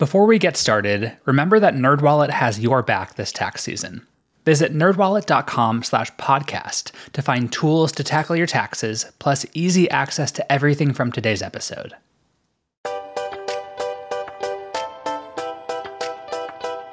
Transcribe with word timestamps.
Before 0.00 0.24
we 0.24 0.38
get 0.38 0.56
started, 0.56 1.18
remember 1.26 1.60
that 1.60 1.74
NerdWallet 1.74 2.30
has 2.30 2.58
your 2.58 2.82
back 2.82 3.16
this 3.16 3.30
tax 3.30 3.62
season. 3.62 4.06
Visit 4.46 4.72
nerdwallet.com 4.72 5.82
slash 5.82 6.10
podcast 6.12 6.92
to 7.12 7.20
find 7.20 7.52
tools 7.52 7.92
to 7.92 8.02
tackle 8.02 8.34
your 8.34 8.46
taxes, 8.46 9.04
plus 9.18 9.44
easy 9.52 9.90
access 9.90 10.32
to 10.32 10.50
everything 10.50 10.94
from 10.94 11.12
today's 11.12 11.42
episode. 11.42 11.92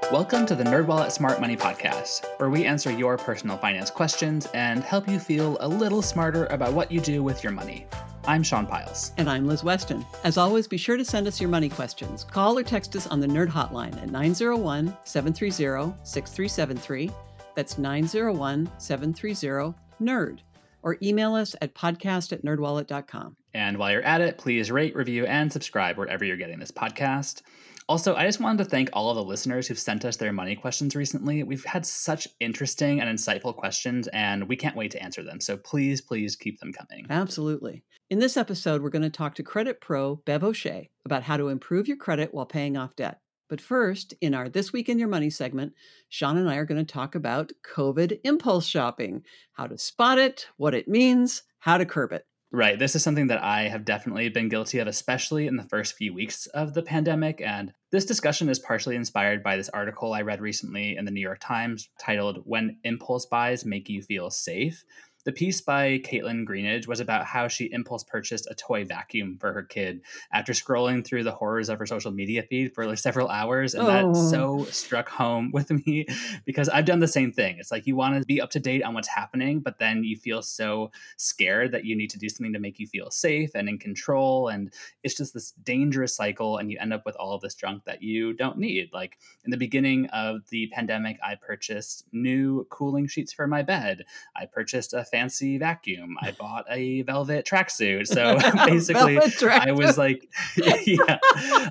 Welcome 0.10 0.46
to 0.46 0.56
the 0.56 0.64
NerdWallet 0.64 1.12
Smart 1.12 1.42
Money 1.42 1.58
Podcast, 1.58 2.28
where 2.40 2.50
we 2.50 2.64
answer 2.64 2.90
your 2.90 3.18
personal 3.18 3.58
finance 3.58 3.90
questions 3.90 4.46
and 4.54 4.82
help 4.82 5.06
you 5.06 5.20
feel 5.20 5.58
a 5.60 5.68
little 5.68 6.02
smarter 6.02 6.46
about 6.46 6.72
what 6.72 6.90
you 6.90 7.02
do 7.02 7.22
with 7.24 7.44
your 7.44 7.52
money. 7.52 7.86
I'm 8.26 8.42
Sean 8.42 8.66
Pyles. 8.66 9.12
And 9.18 9.30
I'm 9.30 9.46
Liz 9.46 9.66
Weston. 9.66 10.06
As 10.24 10.38
always, 10.38 10.66
be 10.66 10.78
sure 10.78 10.96
to 10.96 11.04
send 11.04 11.28
us 11.28 11.42
your 11.42 11.50
money 11.50 11.68
questions. 11.68 12.24
Call 12.24 12.58
or 12.58 12.64
text 12.64 12.96
us 12.96 13.06
on 13.08 13.20
the 13.20 13.28
Nerd 13.28 13.50
Hotline 13.50 14.02
at 14.02 14.10
901 14.10 14.96
730 15.04 15.94
6373. 16.04 17.12
That's 17.54 17.78
901 17.78 18.72
730 18.78 19.76
NERD. 20.02 20.40
Or 20.84 20.98
email 21.04 21.36
us 21.36 21.54
at 21.60 21.76
podcast 21.76 22.32
at 22.32 22.46
nerdwallet.com. 22.46 23.36
And 23.54 23.78
while 23.78 23.92
you're 23.92 24.04
at 24.04 24.22
it, 24.22 24.38
please 24.38 24.72
rate, 24.72 24.96
review, 24.96 25.26
and 25.26 25.52
subscribe 25.52 25.98
wherever 25.98 26.24
you're 26.24 26.38
getting 26.38 26.60
this 26.60 26.72
podcast. 26.72 27.42
Also, 27.90 28.16
I 28.16 28.26
just 28.26 28.42
wanted 28.42 28.66
to 28.66 28.70
thank 28.70 28.90
all 28.92 29.10
of 29.10 29.16
the 29.16 29.24
listeners 29.24 29.66
who've 29.66 29.80
sent 29.80 30.04
us 30.04 30.18
their 30.18 30.34
money 30.34 30.58
questions 30.58 30.94
recently. 30.94 31.44
We've 31.44 31.64
had 31.64 31.86
such 31.86 32.28
interesting 32.42 33.00
and 33.00 33.10
insightful 33.10 33.56
questions, 33.56 34.10
and 34.10 34.50
we 34.50 34.58
can't 34.58 34.76
wait 34.76 34.92
to 34.92 35.02
answer 35.02 35.24
them. 35.24 35.40
So 35.40 35.56
please, 35.56 36.02
please 36.02 36.36
keep 36.36 36.60
them 36.60 36.74
coming. 36.74 37.06
Absolutely. 37.10 37.86
In 38.10 38.20
this 38.20 38.36
episode, 38.36 38.82
we're 38.82 38.90
going 38.90 39.04
to 39.04 39.10
talk 39.10 39.36
to 39.36 39.44
credit 39.44 39.80
pro 39.80 40.18
Bev 40.18 40.44
O'Shea 40.44 40.90
about 41.06 41.24
how 41.24 41.38
to 41.38 41.48
improve 41.48 41.88
your 41.88 41.96
credit 41.96 42.34
while 42.34 42.46
paying 42.46 42.76
off 42.76 42.98
debt. 42.98 43.22
But 43.50 43.62
first, 43.62 44.14
in 44.20 44.34
our 44.34 44.50
This 44.50 44.74
Week 44.74 44.90
in 44.90 45.00
Your 45.00 45.08
Money 45.08 45.30
segment, 45.30 45.72
Sean 46.10 46.38
and 46.38 46.50
I 46.50 46.58
are 46.58 46.66
going 46.66 46.86
to 46.86 46.94
talk 46.94 47.16
about 47.16 47.54
COVID 47.74 48.20
impulse 48.26 48.66
shopping, 48.66 49.24
how 49.54 49.68
to 49.68 49.78
spot 49.78 50.20
it, 50.20 50.48
what 50.58 50.74
it 50.74 50.90
means, 50.90 51.44
how 51.60 51.78
to 51.78 51.86
curb 51.86 52.12
it. 52.12 52.26
Right. 52.50 52.80
This 52.80 52.96
is 52.96 53.04
something 53.04 53.28
that 53.28 53.44
I 53.44 53.64
have 53.68 53.84
definitely 53.84 54.30
been 54.30 54.48
guilty 54.48 54.80
of, 54.80 54.88
especially 54.88 55.48
in 55.48 55.58
the 55.58 55.66
first 55.66 55.96
few 55.96 56.14
weeks 56.14 56.46
of 56.48 56.74
the 56.74 56.82
pandemic. 56.82 57.42
And 57.42 57.74
this 57.92 58.06
discussion 58.06 58.48
is 58.48 58.58
partially 58.58 58.96
inspired 58.96 59.44
by 59.44 59.58
this 59.58 59.68
article 59.70 60.14
I 60.14 60.22
read 60.22 60.40
recently 60.40 60.96
in 60.96 61.04
the 61.04 61.12
New 61.12 61.20
York 61.20 61.40
Times 61.42 61.90
titled 62.00 62.40
When 62.46 62.78
Impulse 62.86 63.26
Buys 63.26 63.66
Make 63.66 63.90
You 63.90 64.02
Feel 64.02 64.30
Safe. 64.30 64.86
The 65.28 65.34
piece 65.34 65.60
by 65.60 66.00
Kaitlyn 66.00 66.46
Greenidge 66.46 66.88
was 66.88 67.02
about 67.02 67.26
how 67.26 67.50
she 67.50 67.66
impulse 67.66 68.02
purchased 68.02 68.48
a 68.50 68.56
toy 68.56 68.86
vacuum 68.86 69.38
for 69.38 69.52
her 69.52 69.62
kid 69.62 70.00
after 70.32 70.54
scrolling 70.54 71.04
through 71.04 71.26
the 71.26 71.34
horrors 71.34 71.68
of 71.68 71.80
her 71.80 71.86
social 71.86 72.12
media 72.12 72.44
feed 72.44 72.74
for 72.74 72.86
like 72.86 72.98
several 72.98 73.28
hours. 73.28 73.74
And 73.74 73.84
oh. 73.84 73.88
that 73.88 74.16
so 74.16 74.64
struck 74.72 75.10
home 75.10 75.52
with 75.54 75.70
me 75.70 76.06
because 76.46 76.70
I've 76.70 76.86
done 76.86 77.02
the 77.02 77.10
same 77.10 77.34
thing. 77.34 77.58
It's 77.60 77.72
like 77.72 77.86
you 77.86 77.98
want 77.98 78.18
to 78.18 78.26
be 78.26 78.40
up 78.40 78.52
to 78.52 78.62
date 78.62 78.84
on 78.84 78.94
what's 78.94 79.10
happening, 79.10 79.60
but 79.60 79.80
then 79.80 80.06
you 80.06 80.16
feel 80.16 80.42
so 80.42 80.92
scared 81.18 81.74
that 81.74 81.84
you 81.84 81.98
need 81.98 82.12
to 82.12 82.18
do 82.18 82.30
something 82.30 82.54
to 82.54 82.60
make 82.60 82.80
you 82.80 82.88
feel 82.88 83.12
safe 83.12 83.52
and 83.54 83.68
in 83.68 83.80
control. 83.80 84.48
And 84.48 84.72
it's 85.04 85.16
just 85.16 85.34
this 85.34 85.52
dangerous 85.62 86.16
cycle. 86.16 86.56
And 86.56 86.72
you 86.72 86.78
end 86.80 86.94
up 86.94 87.06
with 87.06 87.18
all 87.18 87.34
of 87.34 87.42
this 87.42 87.56
junk 87.56 87.84
that 87.84 88.02
you 88.02 88.32
don't 88.32 88.60
need. 88.60 88.92
Like 88.94 89.18
in 89.44 89.52
the 89.52 89.58
beginning 89.58 90.06
of 90.06 90.48
the 90.52 90.68
pandemic, 90.68 91.20
I 91.22 91.36
purchased 91.36 92.06
new 92.14 92.66
cooling 92.70 93.08
sheets 93.08 93.34
for 93.34 93.46
my 93.46 93.62
bed. 93.62 94.06
I 94.34 94.46
purchased 94.46 94.94
a 94.94 95.04
fancy 95.18 95.58
vacuum. 95.58 96.16
I 96.22 96.32
bought 96.32 96.66
a 96.70 97.02
velvet 97.02 97.46
tracksuit. 97.46 98.08
So 98.08 98.38
basically, 98.66 99.18
I 99.50 99.72
was 99.72 99.98
like, 99.98 100.28
yeah, 100.86 101.18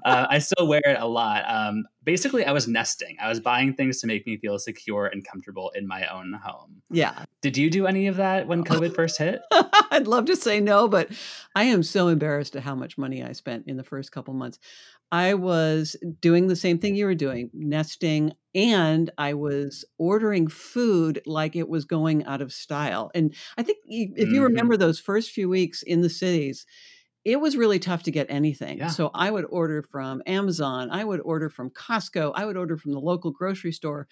uh, 0.04 0.26
I 0.28 0.38
still 0.40 0.66
wear 0.66 0.82
it 0.84 0.98
a 0.98 1.06
lot. 1.06 1.44
Um, 1.46 1.84
basically, 2.02 2.44
I 2.44 2.52
was 2.52 2.66
nesting. 2.66 3.16
I 3.20 3.28
was 3.28 3.38
buying 3.38 3.74
things 3.74 4.00
to 4.00 4.08
make 4.08 4.26
me 4.26 4.36
feel 4.36 4.58
secure 4.58 5.06
and 5.06 5.24
comfortable 5.24 5.70
in 5.76 5.86
my 5.86 6.06
own 6.06 6.32
home. 6.42 6.82
Yeah. 6.90 7.24
Did 7.40 7.56
you 7.56 7.70
do 7.70 7.86
any 7.86 8.08
of 8.08 8.16
that 8.16 8.48
when 8.48 8.64
COVID 8.64 8.94
first 8.94 9.18
hit? 9.18 9.40
I'd 9.90 10.06
love 10.06 10.26
to 10.26 10.36
say 10.36 10.60
no, 10.60 10.88
but 10.88 11.10
I 11.54 11.64
am 11.64 11.82
so 11.82 12.08
embarrassed 12.08 12.56
at 12.56 12.62
how 12.62 12.74
much 12.74 12.98
money 12.98 13.22
I 13.22 13.32
spent 13.32 13.66
in 13.66 13.76
the 13.76 13.84
first 13.84 14.12
couple 14.12 14.34
months. 14.34 14.58
I 15.12 15.34
was 15.34 15.94
doing 16.20 16.48
the 16.48 16.56
same 16.56 16.78
thing 16.78 16.96
you 16.96 17.06
were 17.06 17.14
doing, 17.14 17.50
nesting, 17.54 18.32
and 18.54 19.10
I 19.18 19.34
was 19.34 19.84
ordering 19.98 20.48
food 20.48 21.22
like 21.26 21.54
it 21.54 21.68
was 21.68 21.84
going 21.84 22.24
out 22.24 22.40
of 22.40 22.52
style. 22.52 23.10
And 23.14 23.34
I 23.56 23.62
think 23.62 23.78
if 23.86 24.18
you 24.18 24.34
mm-hmm. 24.34 24.42
remember 24.42 24.76
those 24.76 24.98
first 24.98 25.30
few 25.30 25.48
weeks 25.48 25.82
in 25.82 26.00
the 26.00 26.10
cities, 26.10 26.66
it 27.24 27.40
was 27.40 27.56
really 27.56 27.78
tough 27.78 28.04
to 28.04 28.10
get 28.10 28.26
anything. 28.30 28.78
Yeah. 28.78 28.88
So 28.88 29.10
I 29.14 29.30
would 29.30 29.46
order 29.48 29.82
from 29.82 30.22
Amazon, 30.26 30.90
I 30.90 31.04
would 31.04 31.20
order 31.20 31.50
from 31.50 31.70
Costco, 31.70 32.32
I 32.34 32.44
would 32.46 32.56
order 32.56 32.76
from 32.76 32.92
the 32.92 33.00
local 33.00 33.30
grocery 33.30 33.72
store. 33.72 34.08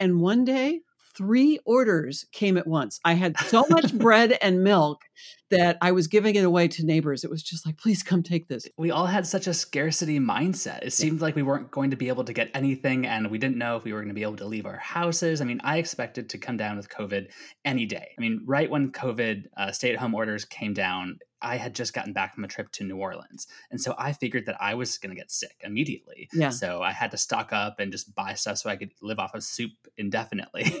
And 0.00 0.20
one 0.20 0.44
day 0.44 0.80
three 1.18 1.58
orders 1.66 2.24
came 2.32 2.56
at 2.56 2.66
once. 2.66 3.00
I 3.04 3.14
had 3.14 3.36
so 3.40 3.66
much 3.68 3.92
bread 3.92 4.38
and 4.40 4.62
milk 4.62 5.02
that 5.50 5.78
I 5.80 5.92
was 5.92 6.06
giving 6.06 6.34
it 6.34 6.44
away 6.44 6.68
to 6.68 6.84
neighbors. 6.84 7.24
It 7.24 7.30
was 7.30 7.42
just 7.42 7.66
like, 7.66 7.76
please 7.78 8.02
come 8.02 8.22
take 8.22 8.48
this. 8.48 8.68
We 8.76 8.90
all 8.90 9.06
had 9.06 9.26
such 9.26 9.46
a 9.46 9.54
scarcity 9.54 10.20
mindset. 10.20 10.80
It 10.82 10.92
seemed 10.92 11.20
like 11.20 11.34
we 11.34 11.42
weren't 11.42 11.70
going 11.70 11.90
to 11.90 11.96
be 11.96 12.08
able 12.08 12.24
to 12.24 12.32
get 12.32 12.50
anything, 12.54 13.06
and 13.06 13.30
we 13.30 13.38
didn't 13.38 13.56
know 13.56 13.76
if 13.76 13.84
we 13.84 13.92
were 13.92 14.00
going 14.00 14.08
to 14.08 14.14
be 14.14 14.22
able 14.22 14.36
to 14.36 14.46
leave 14.46 14.66
our 14.66 14.76
houses. 14.76 15.40
I 15.40 15.44
mean, 15.44 15.60
I 15.64 15.78
expected 15.78 16.30
to 16.30 16.38
come 16.38 16.56
down 16.56 16.76
with 16.76 16.88
COVID 16.88 17.28
any 17.64 17.86
day. 17.86 18.08
I 18.16 18.20
mean, 18.20 18.42
right 18.46 18.70
when 18.70 18.92
COVID 18.92 19.44
uh, 19.56 19.72
stay 19.72 19.92
at 19.92 19.98
home 19.98 20.14
orders 20.14 20.44
came 20.44 20.74
down, 20.74 21.18
I 21.40 21.56
had 21.56 21.74
just 21.74 21.92
gotten 21.92 22.12
back 22.12 22.34
from 22.34 22.44
a 22.44 22.48
trip 22.48 22.70
to 22.72 22.84
New 22.84 22.96
Orleans. 22.96 23.46
And 23.70 23.80
so 23.80 23.94
I 23.98 24.12
figured 24.12 24.46
that 24.46 24.60
I 24.60 24.74
was 24.74 24.98
going 24.98 25.14
to 25.14 25.20
get 25.20 25.30
sick 25.30 25.60
immediately. 25.62 26.28
Yeah. 26.32 26.50
So 26.50 26.82
I 26.82 26.92
had 26.92 27.10
to 27.12 27.16
stock 27.16 27.52
up 27.52 27.78
and 27.78 27.92
just 27.92 28.14
buy 28.14 28.34
stuff 28.34 28.58
so 28.58 28.70
I 28.70 28.76
could 28.76 28.92
live 29.00 29.18
off 29.18 29.34
of 29.34 29.42
soup 29.42 29.72
indefinitely. 29.96 30.72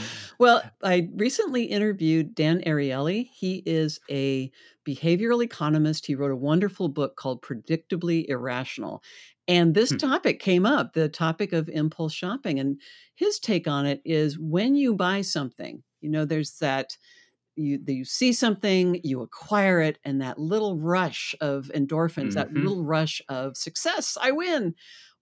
well, 0.38 0.62
I 0.82 1.08
recently 1.14 1.64
interviewed 1.64 2.34
Dan 2.34 2.62
Ariely. 2.66 3.28
He 3.32 3.62
is 3.66 4.00
a 4.10 4.50
behavioral 4.86 5.42
economist. 5.42 6.06
He 6.06 6.14
wrote 6.14 6.32
a 6.32 6.36
wonderful 6.36 6.88
book 6.88 7.16
called 7.16 7.42
Predictably 7.42 8.26
Irrational. 8.28 9.02
And 9.48 9.74
this 9.74 9.90
hmm. 9.90 9.96
topic 9.96 10.40
came 10.40 10.66
up 10.66 10.92
the 10.92 11.08
topic 11.08 11.52
of 11.52 11.68
impulse 11.68 12.12
shopping. 12.12 12.58
And 12.58 12.80
his 13.14 13.38
take 13.38 13.68
on 13.68 13.86
it 13.86 14.00
is 14.04 14.38
when 14.38 14.74
you 14.74 14.94
buy 14.94 15.22
something, 15.22 15.82
you 16.00 16.10
know, 16.10 16.24
there's 16.24 16.58
that 16.58 16.96
you 17.56 17.80
you 17.86 18.04
see 18.04 18.32
something, 18.32 19.00
you 19.02 19.22
acquire 19.22 19.80
it, 19.80 19.98
and 20.04 20.20
that 20.20 20.38
little 20.38 20.76
rush 20.76 21.34
of 21.40 21.70
endorphins, 21.74 22.28
mm-hmm. 22.28 22.30
that 22.34 22.52
little 22.52 22.84
rush 22.84 23.20
of 23.28 23.56
success, 23.56 24.16
I 24.20 24.30
win, 24.30 24.74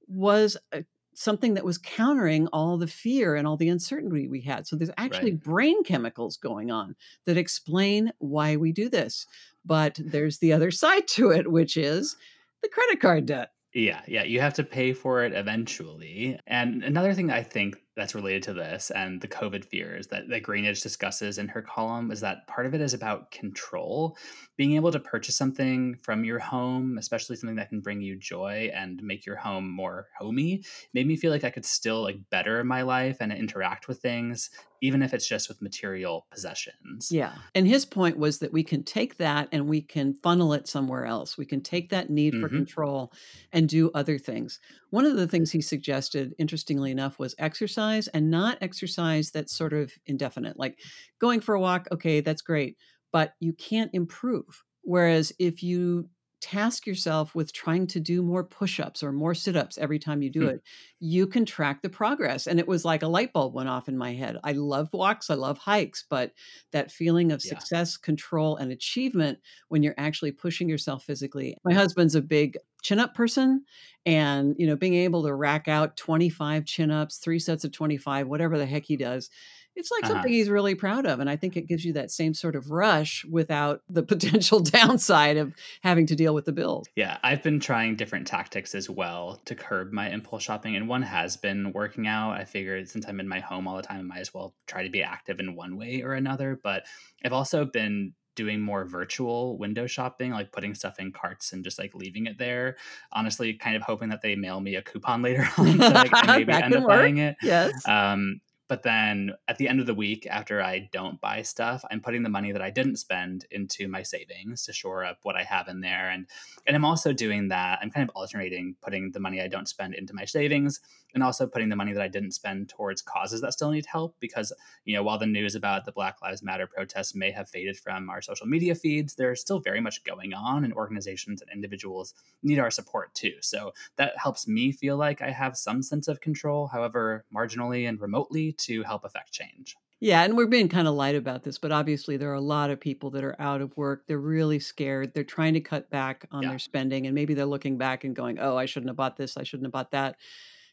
was 0.06 0.56
a, 0.72 0.78
uh, 0.78 0.82
something 1.16 1.54
that 1.54 1.64
was 1.64 1.78
countering 1.78 2.48
all 2.48 2.76
the 2.76 2.88
fear 2.88 3.36
and 3.36 3.46
all 3.46 3.56
the 3.56 3.68
uncertainty 3.68 4.26
we 4.26 4.40
had. 4.40 4.66
So 4.66 4.74
there's 4.74 4.90
actually 4.98 5.30
right. 5.32 5.42
brain 5.42 5.84
chemicals 5.84 6.36
going 6.36 6.72
on 6.72 6.96
that 7.24 7.36
explain 7.36 8.12
why 8.18 8.56
we 8.56 8.72
do 8.72 8.88
this. 8.88 9.26
But 9.64 9.98
there's 10.04 10.38
the 10.38 10.52
other 10.52 10.72
side 10.72 11.06
to 11.08 11.30
it, 11.30 11.50
which 11.50 11.76
is 11.76 12.16
the 12.62 12.68
credit 12.68 13.00
card 13.00 13.26
debt. 13.26 13.50
Yeah, 13.72 14.02
yeah, 14.06 14.22
you 14.24 14.40
have 14.40 14.54
to 14.54 14.64
pay 14.64 14.92
for 14.92 15.24
it 15.24 15.32
eventually. 15.32 16.38
And 16.46 16.82
another 16.84 17.14
thing 17.14 17.30
I 17.30 17.42
think 17.42 17.76
that's 17.96 18.14
related 18.14 18.42
to 18.42 18.52
this 18.52 18.90
and 18.90 19.20
the 19.20 19.28
COVID 19.28 19.64
fears 19.64 20.08
that, 20.08 20.28
that 20.28 20.42
Greenidge 20.42 20.82
discusses 20.82 21.38
in 21.38 21.48
her 21.48 21.62
column 21.62 22.10
is 22.10 22.20
that 22.20 22.46
part 22.46 22.66
of 22.66 22.74
it 22.74 22.80
is 22.80 22.94
about 22.94 23.30
control. 23.30 24.16
Being 24.56 24.74
able 24.74 24.90
to 24.92 25.00
purchase 25.00 25.36
something 25.36 25.96
from 26.02 26.24
your 26.24 26.38
home, 26.38 26.98
especially 26.98 27.36
something 27.36 27.56
that 27.56 27.68
can 27.68 27.80
bring 27.80 28.00
you 28.00 28.16
joy 28.16 28.70
and 28.74 29.02
make 29.02 29.26
your 29.26 29.36
home 29.36 29.70
more 29.70 30.08
homey, 30.18 30.64
made 30.92 31.06
me 31.06 31.16
feel 31.16 31.30
like 31.30 31.44
I 31.44 31.50
could 31.50 31.64
still 31.64 32.02
like 32.02 32.18
better 32.30 32.64
my 32.64 32.82
life 32.82 33.18
and 33.20 33.32
interact 33.32 33.86
with 33.86 34.00
things, 34.00 34.50
even 34.82 35.02
if 35.02 35.14
it's 35.14 35.26
just 35.26 35.48
with 35.48 35.62
material 35.62 36.26
possessions. 36.30 37.10
Yeah. 37.10 37.32
And 37.54 37.66
his 37.66 37.84
point 37.84 38.18
was 38.18 38.38
that 38.38 38.52
we 38.52 38.62
can 38.62 38.82
take 38.82 39.16
that 39.18 39.48
and 39.52 39.66
we 39.68 39.80
can 39.80 40.14
funnel 40.14 40.52
it 40.52 40.68
somewhere 40.68 41.06
else. 41.06 41.38
We 41.38 41.46
can 41.46 41.60
take 41.60 41.90
that 41.90 42.10
need 42.10 42.34
for 42.34 42.48
mm-hmm. 42.48 42.56
control 42.56 43.12
and 43.52 43.68
do 43.68 43.90
other 43.94 44.18
things. 44.18 44.60
One 44.90 45.06
of 45.06 45.16
the 45.16 45.26
things 45.26 45.50
he 45.50 45.60
suggested, 45.60 46.34
interestingly 46.38 46.90
enough, 46.90 47.18
was 47.18 47.34
exercise 47.38 48.08
and 48.08 48.30
not 48.30 48.58
exercise 48.60 49.30
that's 49.30 49.56
sort 49.56 49.72
of 49.72 49.92
indefinite. 50.06 50.58
Like 50.58 50.78
going 51.20 51.40
for 51.40 51.54
a 51.54 51.60
walk, 51.60 51.88
okay, 51.92 52.20
that's 52.20 52.42
great, 52.42 52.76
but 53.12 53.34
you 53.40 53.52
can't 53.52 53.90
improve. 53.92 54.64
Whereas 54.82 55.32
if 55.38 55.62
you 55.62 56.10
task 56.44 56.86
yourself 56.86 57.34
with 57.34 57.54
trying 57.54 57.86
to 57.86 57.98
do 57.98 58.22
more 58.22 58.44
push-ups 58.44 59.02
or 59.02 59.12
more 59.12 59.34
sit-ups 59.34 59.78
every 59.78 59.98
time 59.98 60.20
you 60.20 60.28
do 60.28 60.42
hmm. 60.42 60.48
it 60.48 60.62
you 61.00 61.26
can 61.26 61.46
track 61.46 61.80
the 61.80 61.88
progress 61.88 62.46
and 62.46 62.60
it 62.60 62.68
was 62.68 62.84
like 62.84 63.02
a 63.02 63.08
light 63.08 63.32
bulb 63.32 63.54
went 63.54 63.68
off 63.68 63.88
in 63.88 63.96
my 63.96 64.12
head. 64.12 64.36
I 64.44 64.52
love 64.52 64.90
walks 64.92 65.30
i 65.30 65.34
love 65.34 65.56
hikes 65.56 66.04
but 66.08 66.32
that 66.72 66.92
feeling 66.92 67.32
of 67.32 67.40
success 67.40 67.96
control 67.96 68.56
and 68.56 68.70
achievement 68.70 69.38
when 69.68 69.82
you're 69.82 69.94
actually 69.96 70.32
pushing 70.32 70.68
yourself 70.68 71.02
physically. 71.04 71.56
My 71.64 71.72
husband's 71.72 72.14
a 72.14 72.20
big 72.20 72.58
chin 72.82 73.00
up 73.00 73.14
person 73.14 73.64
and 74.04 74.54
you 74.58 74.66
know 74.66 74.76
being 74.76 74.94
able 74.94 75.22
to 75.22 75.34
rack 75.34 75.66
out 75.66 75.96
25 75.96 76.66
chin 76.66 76.90
ups 76.90 77.16
three 77.16 77.38
sets 77.38 77.64
of 77.64 77.72
25 77.72 78.26
whatever 78.26 78.58
the 78.58 78.66
heck 78.66 78.84
he 78.84 78.98
does 78.98 79.30
it's 79.76 79.90
like 79.90 80.04
uh-huh. 80.04 80.14
something 80.14 80.32
he's 80.32 80.48
really 80.48 80.74
proud 80.74 81.06
of. 81.06 81.20
And 81.20 81.28
I 81.28 81.36
think 81.36 81.56
it 81.56 81.66
gives 81.66 81.84
you 81.84 81.94
that 81.94 82.10
same 82.10 82.34
sort 82.34 82.56
of 82.56 82.70
rush 82.70 83.24
without 83.24 83.82
the 83.88 84.02
potential 84.14 84.60
downside 84.60 85.36
of 85.36 85.52
having 85.82 86.06
to 86.06 86.16
deal 86.16 86.34
with 86.34 86.44
the 86.44 86.52
bills. 86.52 86.86
Yeah, 86.96 87.18
I've 87.22 87.42
been 87.42 87.60
trying 87.60 87.96
different 87.96 88.26
tactics 88.26 88.74
as 88.74 88.88
well 88.88 89.40
to 89.46 89.54
curb 89.54 89.92
my 89.92 90.10
impulse 90.10 90.42
shopping. 90.42 90.76
And 90.76 90.88
one 90.88 91.02
has 91.02 91.36
been 91.36 91.72
working 91.72 92.06
out. 92.06 92.32
I 92.32 92.44
figured 92.44 92.88
since 92.88 93.06
I'm 93.06 93.20
in 93.20 93.28
my 93.28 93.40
home 93.40 93.66
all 93.66 93.76
the 93.76 93.82
time, 93.82 94.00
I 94.00 94.02
might 94.02 94.20
as 94.20 94.32
well 94.32 94.54
try 94.66 94.82
to 94.82 94.90
be 94.90 95.02
active 95.02 95.40
in 95.40 95.56
one 95.56 95.76
way 95.76 96.02
or 96.02 96.14
another. 96.14 96.58
But 96.62 96.84
I've 97.24 97.32
also 97.32 97.64
been 97.64 98.12
doing 98.34 98.60
more 98.60 98.84
virtual 98.84 99.56
window 99.58 99.86
shopping, 99.86 100.32
like 100.32 100.52
putting 100.52 100.74
stuff 100.74 100.98
in 100.98 101.12
carts 101.12 101.52
and 101.52 101.64
just 101.64 101.78
like 101.78 101.94
leaving 101.94 102.26
it 102.26 102.38
there. 102.38 102.76
Honestly, 103.12 103.54
kind 103.54 103.76
of 103.76 103.82
hoping 103.82 104.08
that 104.08 104.22
they 104.22 104.34
mail 104.34 104.60
me 104.60 104.74
a 104.76 104.82
coupon 104.82 105.22
later 105.22 105.48
on, 105.56 105.78
so 105.78 105.88
like, 105.88 106.10
I 106.12 106.38
maybe 106.38 106.52
end 106.52 106.74
up 106.74 106.82
work. 106.82 106.88
buying 106.88 107.18
it. 107.18 107.36
Yes. 107.42 107.86
Um, 107.86 108.40
but 108.68 108.82
then 108.82 109.32
at 109.48 109.58
the 109.58 109.68
end 109.68 109.80
of 109.80 109.86
the 109.86 109.94
week, 109.94 110.26
after 110.28 110.62
I 110.62 110.88
don't 110.92 111.20
buy 111.20 111.42
stuff, 111.42 111.84
I'm 111.90 112.00
putting 112.00 112.22
the 112.22 112.28
money 112.28 112.52
that 112.52 112.62
I 112.62 112.70
didn't 112.70 112.96
spend 112.96 113.46
into 113.50 113.88
my 113.88 114.02
savings 114.02 114.64
to 114.64 114.72
shore 114.72 115.04
up 115.04 115.18
what 115.22 115.36
I 115.36 115.42
have 115.42 115.68
in 115.68 115.80
there. 115.80 116.10
And 116.10 116.26
and 116.66 116.74
I'm 116.74 116.84
also 116.84 117.12
doing 117.12 117.48
that. 117.48 117.78
I'm 117.82 117.90
kind 117.90 118.08
of 118.08 118.14
alternating 118.16 118.76
putting 118.82 119.10
the 119.12 119.20
money 119.20 119.40
I 119.40 119.48
don't 119.48 119.68
spend 119.68 119.94
into 119.94 120.14
my 120.14 120.24
savings 120.24 120.80
and 121.14 121.22
also 121.22 121.46
putting 121.46 121.68
the 121.68 121.76
money 121.76 121.92
that 121.92 122.02
I 122.02 122.08
didn't 122.08 122.32
spend 122.32 122.68
towards 122.68 123.00
causes 123.00 123.40
that 123.40 123.52
still 123.52 123.70
need 123.70 123.86
help. 123.86 124.16
Because, 124.18 124.52
you 124.84 124.94
know, 124.94 125.02
while 125.02 125.18
the 125.18 125.26
news 125.26 125.54
about 125.54 125.84
the 125.84 125.92
Black 125.92 126.20
Lives 126.22 126.42
Matter 126.42 126.66
protests 126.66 127.14
may 127.14 127.30
have 127.30 127.48
faded 127.48 127.76
from 127.78 128.10
our 128.10 128.20
social 128.20 128.46
media 128.46 128.74
feeds, 128.74 129.14
there's 129.14 129.40
still 129.40 129.60
very 129.60 129.80
much 129.80 130.02
going 130.04 130.34
on, 130.34 130.64
and 130.64 130.74
organizations 130.74 131.40
and 131.40 131.50
individuals 131.52 132.14
need 132.42 132.58
our 132.58 132.70
support 132.70 133.14
too. 133.14 133.34
So 133.40 133.72
that 133.96 134.18
helps 134.18 134.48
me 134.48 134.72
feel 134.72 134.96
like 134.96 135.22
I 135.22 135.30
have 135.30 135.56
some 135.56 135.82
sense 135.82 136.08
of 136.08 136.20
control, 136.20 136.66
however 136.66 137.24
marginally 137.34 137.88
and 137.88 138.00
remotely, 138.00 138.53
to 138.58 138.82
help 138.82 139.04
affect 139.04 139.32
change. 139.32 139.76
Yeah, 140.00 140.22
and 140.22 140.36
we're 140.36 140.46
being 140.46 140.68
kind 140.68 140.86
of 140.86 140.94
light 140.94 141.14
about 141.14 141.44
this, 141.44 141.56
but 141.56 141.72
obviously 141.72 142.16
there 142.16 142.30
are 142.30 142.34
a 142.34 142.40
lot 142.40 142.70
of 142.70 142.78
people 142.78 143.10
that 143.10 143.24
are 143.24 143.40
out 143.40 143.60
of 143.60 143.76
work. 143.76 144.06
They're 144.06 144.18
really 144.18 144.58
scared. 144.58 145.14
They're 145.14 145.24
trying 145.24 145.54
to 145.54 145.60
cut 145.60 145.88
back 145.88 146.26
on 146.30 146.42
yeah. 146.42 146.50
their 146.50 146.58
spending, 146.58 147.06
and 147.06 147.14
maybe 147.14 147.32
they're 147.32 147.46
looking 147.46 147.78
back 147.78 148.04
and 148.04 148.14
going, 148.14 148.38
"Oh, 148.38 148.56
I 148.56 148.66
shouldn't 148.66 148.90
have 148.90 148.96
bought 148.96 149.16
this. 149.16 149.36
I 149.36 149.44
shouldn't 149.44 149.66
have 149.66 149.72
bought 149.72 149.92
that." 149.92 150.16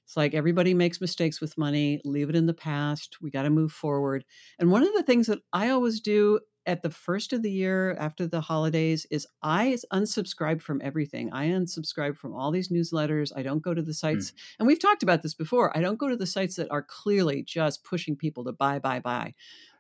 It's 0.04 0.18
like 0.18 0.34
everybody 0.34 0.74
makes 0.74 1.00
mistakes 1.00 1.40
with 1.40 1.58
money. 1.58 2.02
Leave 2.04 2.30
it 2.30 2.36
in 2.36 2.46
the 2.46 2.54
past. 2.54 3.22
We 3.22 3.32
got 3.32 3.44
to 3.44 3.50
move 3.50 3.72
forward. 3.72 4.26
And 4.60 4.70
one 4.70 4.84
of 4.84 4.94
the 4.94 5.04
things 5.04 5.28
that 5.28 5.40
I 5.54 5.70
always 5.70 6.02
do 6.02 6.42
at 6.66 6.82
the 6.82 6.90
first 6.90 7.34
of 7.34 7.42
the 7.42 7.52
year 7.52 7.96
after 8.00 8.28
the 8.28 8.42
holidays 8.42 9.06
is 9.10 9.28
I 9.42 9.78
unsubscribe 9.92 10.62
from 10.62 10.82
everything. 10.84 11.32
I 11.34 11.48
unsubscribe 11.48 12.18
from 12.18 12.34
all 12.34 12.52
these 12.52 12.70
newsletters. 12.70 13.32
I 13.36 13.44
don't 13.44 13.62
go 13.62 13.74
to 13.74 13.82
the 13.82 13.94
sites, 13.94 14.32
mm. 14.32 14.36
and 14.60 14.68
we've 14.68 14.80
talked 14.80 15.04
about 15.04 15.24
this 15.24 15.34
before. 15.34 15.76
I 15.76 15.82
don't 15.82 16.00
go 16.00 16.10
to 16.10 16.16
the 16.16 16.28
sites 16.28 16.56
that 16.56 16.72
are 16.72 16.84
clearly 16.84 17.44
just 17.44 17.84
pushing 17.84 18.16
people 18.16 18.44
to 18.46 18.52
buy, 18.52 18.80
buy, 18.80 19.00
buy. 19.00 19.34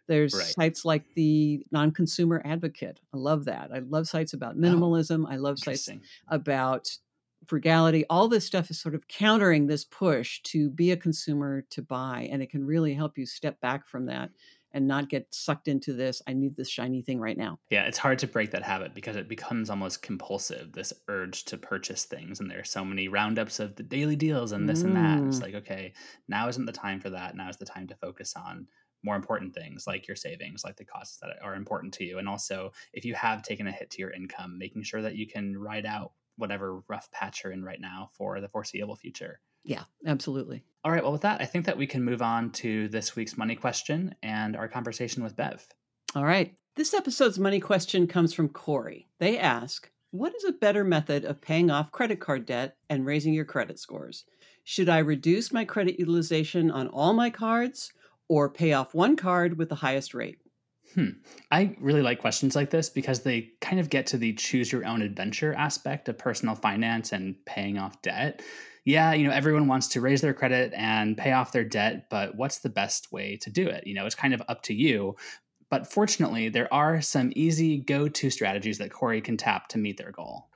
There's 0.07 0.33
right. 0.33 0.43
sites 0.43 0.83
like 0.83 1.05
the 1.15 1.65
Non 1.71 1.91
Consumer 1.91 2.41
Advocate. 2.43 2.99
I 3.13 3.17
love 3.17 3.45
that. 3.45 3.69
I 3.73 3.79
love 3.79 4.07
sites 4.07 4.33
about 4.33 4.55
oh, 4.57 4.59
minimalism. 4.59 5.25
Oh, 5.25 5.31
I 5.31 5.35
love 5.37 5.59
sites 5.59 5.89
about 6.27 6.89
frugality 7.47 8.05
all 8.09 8.27
this 8.27 8.45
stuff 8.45 8.69
is 8.69 8.79
sort 8.79 8.93
of 8.93 9.07
countering 9.07 9.65
this 9.65 9.83
push 9.83 10.41
to 10.43 10.69
be 10.69 10.91
a 10.91 10.97
consumer 10.97 11.65
to 11.71 11.81
buy 11.81 12.29
and 12.31 12.41
it 12.41 12.51
can 12.51 12.63
really 12.63 12.93
help 12.93 13.17
you 13.17 13.25
step 13.25 13.59
back 13.61 13.87
from 13.87 14.05
that 14.05 14.29
and 14.73 14.87
not 14.87 15.09
get 15.09 15.27
sucked 15.33 15.67
into 15.67 15.93
this 15.93 16.21
i 16.27 16.33
need 16.33 16.55
this 16.55 16.69
shiny 16.69 17.01
thing 17.01 17.19
right 17.19 17.37
now 17.37 17.59
yeah 17.69 17.83
it's 17.83 17.97
hard 17.97 18.19
to 18.19 18.27
break 18.27 18.51
that 18.51 18.63
habit 18.63 18.93
because 18.93 19.15
it 19.15 19.27
becomes 19.27 19.69
almost 19.69 20.01
compulsive 20.01 20.71
this 20.73 20.93
urge 21.07 21.43
to 21.45 21.57
purchase 21.57 22.05
things 22.05 22.39
and 22.39 22.49
there's 22.49 22.69
so 22.69 22.85
many 22.85 23.07
roundups 23.07 23.59
of 23.59 23.75
the 23.75 23.83
daily 23.83 24.15
deals 24.15 24.51
and 24.51 24.67
this 24.67 24.81
mm. 24.81 24.85
and 24.85 24.97
that 24.97 25.27
it's 25.27 25.39
mm. 25.39 25.43
like 25.43 25.55
okay 25.55 25.93
now 26.27 26.47
isn't 26.47 26.65
the 26.65 26.71
time 26.71 26.99
for 26.99 27.09
that 27.09 27.35
now 27.35 27.49
is 27.49 27.57
the 27.57 27.65
time 27.65 27.87
to 27.87 27.95
focus 27.95 28.33
on 28.35 28.67
more 29.03 29.15
important 29.15 29.53
things 29.53 29.87
like 29.87 30.07
your 30.07 30.15
savings, 30.15 30.63
like 30.63 30.77
the 30.77 30.85
costs 30.85 31.17
that 31.17 31.37
are 31.41 31.55
important 31.55 31.93
to 31.95 32.03
you. 32.03 32.19
And 32.19 32.27
also, 32.29 32.71
if 32.93 33.05
you 33.05 33.15
have 33.15 33.41
taken 33.41 33.67
a 33.67 33.71
hit 33.71 33.89
to 33.91 33.99
your 33.99 34.11
income, 34.11 34.57
making 34.57 34.83
sure 34.83 35.01
that 35.01 35.15
you 35.15 35.27
can 35.27 35.57
ride 35.57 35.85
out 35.85 36.11
whatever 36.37 36.81
rough 36.87 37.09
patch 37.11 37.43
you're 37.43 37.53
in 37.53 37.63
right 37.63 37.81
now 37.81 38.09
for 38.13 38.41
the 38.41 38.47
foreseeable 38.47 38.95
future. 38.95 39.39
Yeah, 39.63 39.83
absolutely. 40.05 40.63
All 40.83 40.91
right. 40.91 41.03
Well, 41.03 41.11
with 41.11 41.21
that, 41.21 41.41
I 41.41 41.45
think 41.45 41.65
that 41.65 41.77
we 41.77 41.85
can 41.85 42.03
move 42.03 42.21
on 42.21 42.51
to 42.53 42.87
this 42.87 43.15
week's 43.15 43.37
money 43.37 43.55
question 43.55 44.15
and 44.23 44.55
our 44.55 44.67
conversation 44.67 45.23
with 45.23 45.35
Bev. 45.35 45.65
All 46.15 46.25
right. 46.25 46.55
This 46.75 46.93
episode's 46.93 47.37
money 47.37 47.59
question 47.59 48.07
comes 48.07 48.33
from 48.33 48.49
Corey. 48.49 49.07
They 49.19 49.37
ask, 49.37 49.91
What 50.09 50.33
is 50.35 50.43
a 50.43 50.53
better 50.53 50.83
method 50.83 51.25
of 51.25 51.41
paying 51.41 51.69
off 51.69 51.91
credit 51.91 52.19
card 52.19 52.45
debt 52.45 52.77
and 52.89 53.05
raising 53.05 53.33
your 53.33 53.45
credit 53.45 53.77
scores? 53.77 54.25
Should 54.63 54.89
I 54.89 54.99
reduce 54.99 55.51
my 55.51 55.65
credit 55.65 55.99
utilization 55.99 56.71
on 56.71 56.87
all 56.87 57.13
my 57.13 57.29
cards 57.29 57.91
or 58.27 58.49
pay 58.49 58.73
off 58.73 58.93
one 58.93 59.15
card 59.15 59.57
with 59.57 59.69
the 59.69 59.75
highest 59.75 60.13
rate? 60.13 60.39
Hmm. 60.95 61.09
I 61.51 61.75
really 61.79 62.01
like 62.01 62.19
questions 62.19 62.55
like 62.55 62.69
this 62.69 62.89
because 62.89 63.21
they 63.21 63.51
kind 63.61 63.79
of 63.79 63.89
get 63.89 64.07
to 64.07 64.17
the 64.17 64.33
choose 64.33 64.71
your 64.71 64.85
own 64.85 65.01
adventure 65.01 65.53
aspect 65.53 66.09
of 66.09 66.17
personal 66.17 66.55
finance 66.55 67.11
and 67.11 67.35
paying 67.45 67.77
off 67.77 68.01
debt. 68.01 68.41
Yeah, 68.83 69.13
you 69.13 69.25
know, 69.25 69.33
everyone 69.33 69.67
wants 69.67 69.87
to 69.89 70.01
raise 70.01 70.21
their 70.21 70.33
credit 70.33 70.73
and 70.75 71.17
pay 71.17 71.31
off 71.31 71.51
their 71.51 71.63
debt, 71.63 72.07
but 72.09 72.35
what's 72.35 72.59
the 72.59 72.69
best 72.69 73.11
way 73.11 73.37
to 73.37 73.49
do 73.49 73.67
it? 73.67 73.85
You 73.85 73.93
know, 73.93 74.05
it's 74.05 74.15
kind 74.15 74.33
of 74.33 74.41
up 74.49 74.63
to 74.63 74.73
you. 74.73 75.15
But 75.69 75.89
fortunately, 75.89 76.49
there 76.49 76.71
are 76.73 76.99
some 77.01 77.31
easy 77.35 77.77
go 77.77 78.09
to 78.09 78.29
strategies 78.29 78.79
that 78.79 78.91
Corey 78.91 79.21
can 79.21 79.37
tap 79.37 79.69
to 79.69 79.77
meet 79.77 79.97
their 79.97 80.11
goal. 80.11 80.49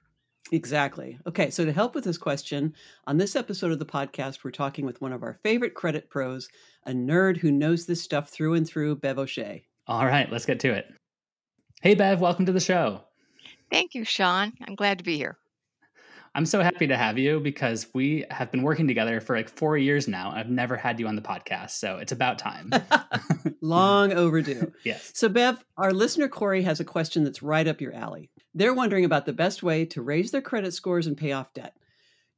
Exactly. 0.51 1.17
Okay, 1.25 1.49
so 1.49 1.65
to 1.65 1.71
help 1.71 1.95
with 1.95 2.03
this 2.03 2.17
question, 2.17 2.73
on 3.07 3.17
this 3.17 3.35
episode 3.35 3.71
of 3.71 3.79
the 3.79 3.85
podcast, 3.85 4.43
we're 4.43 4.51
talking 4.51 4.85
with 4.85 5.01
one 5.01 5.13
of 5.13 5.23
our 5.23 5.39
favorite 5.43 5.73
credit 5.73 6.09
pros, 6.09 6.49
a 6.85 6.91
nerd 6.91 7.37
who 7.37 7.51
knows 7.51 7.85
this 7.85 8.01
stuff 8.01 8.29
through 8.29 8.55
and 8.55 8.67
through, 8.67 8.97
Bev 8.97 9.17
O'Shea. 9.17 9.65
All 9.87 10.05
right, 10.05 10.31
let's 10.31 10.47
get 10.47 10.59
to 10.61 10.73
it. 10.73 10.91
Hey, 11.81 11.93
Bev, 11.93 12.19
welcome 12.19 12.47
to 12.47 12.51
the 12.51 12.59
show. 12.59 13.01
Thank 13.69 13.93
you, 13.93 14.03
Sean. 14.03 14.53
I'm 14.67 14.73
glad 14.73 14.97
to 14.97 15.03
be 15.03 15.17
here. 15.17 15.37
I'm 16.33 16.47
so 16.47 16.63
happy 16.63 16.87
to 16.87 16.97
have 16.97 17.19
you 17.19 17.39
because 17.39 17.87
we 17.93 18.25
have 18.31 18.51
been 18.51 18.63
working 18.63 18.87
together 18.87 19.21
for 19.21 19.37
like 19.37 19.47
four 19.47 19.77
years 19.77 20.07
now. 20.07 20.31
I've 20.31 20.49
never 20.49 20.75
had 20.75 20.99
you 20.99 21.07
on 21.07 21.15
the 21.15 21.21
podcast, 21.21 21.71
so 21.71 21.97
it's 21.97 22.11
about 22.11 22.39
time. 22.39 22.71
Long 23.61 24.11
overdue. 24.11 24.73
yes. 24.83 25.11
So, 25.13 25.29
Bev, 25.29 25.63
our 25.77 25.93
listener 25.93 26.27
Corey 26.27 26.63
has 26.63 26.79
a 26.79 26.85
question 26.85 27.23
that's 27.23 27.43
right 27.43 27.67
up 27.67 27.79
your 27.79 27.93
alley. 27.93 28.31
They're 28.55 28.73
wondering 28.73 29.05
about 29.05 29.27
the 29.27 29.33
best 29.33 29.61
way 29.61 29.85
to 29.85 30.01
raise 30.01 30.31
their 30.31 30.41
credit 30.41 30.73
scores 30.73 31.05
and 31.05 31.15
pay 31.15 31.31
off 31.31 31.53
debt. 31.53 31.75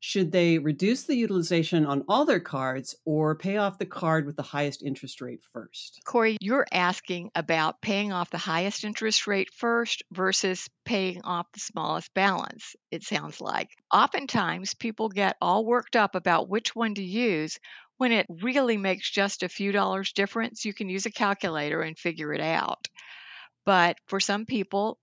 Should 0.07 0.31
they 0.31 0.57
reduce 0.57 1.03
the 1.03 1.17
utilization 1.17 1.85
on 1.85 2.05
all 2.07 2.23
their 2.23 2.39
cards 2.39 2.95
or 3.03 3.35
pay 3.35 3.57
off 3.57 3.77
the 3.77 3.85
card 3.85 4.25
with 4.25 4.37
the 4.37 4.41
highest 4.41 4.81
interest 4.81 5.19
rate 5.19 5.41
first? 5.51 5.99
Corey, 6.05 6.37
you're 6.39 6.65
asking 6.71 7.29
about 7.35 7.81
paying 7.81 8.13
off 8.13 8.29
the 8.29 8.37
highest 8.37 8.85
interest 8.85 9.27
rate 9.27 9.53
first 9.53 10.03
versus 10.13 10.69
paying 10.85 11.21
off 11.23 11.51
the 11.51 11.59
smallest 11.59 12.13
balance, 12.13 12.77
it 12.89 13.03
sounds 13.03 13.41
like. 13.41 13.71
Oftentimes, 13.93 14.75
people 14.75 15.09
get 15.09 15.35
all 15.41 15.65
worked 15.65 15.97
up 15.97 16.15
about 16.15 16.47
which 16.47 16.73
one 16.73 16.95
to 16.95 17.03
use 17.03 17.59
when 17.97 18.13
it 18.13 18.27
really 18.29 18.77
makes 18.77 19.11
just 19.11 19.43
a 19.43 19.49
few 19.49 19.73
dollars 19.73 20.13
difference. 20.13 20.63
You 20.63 20.73
can 20.73 20.87
use 20.87 21.05
a 21.05 21.11
calculator 21.11 21.81
and 21.81 21.99
figure 21.99 22.33
it 22.33 22.39
out. 22.39 22.87
But 23.65 23.97
for 24.07 24.21
some 24.21 24.45
people, 24.45 24.99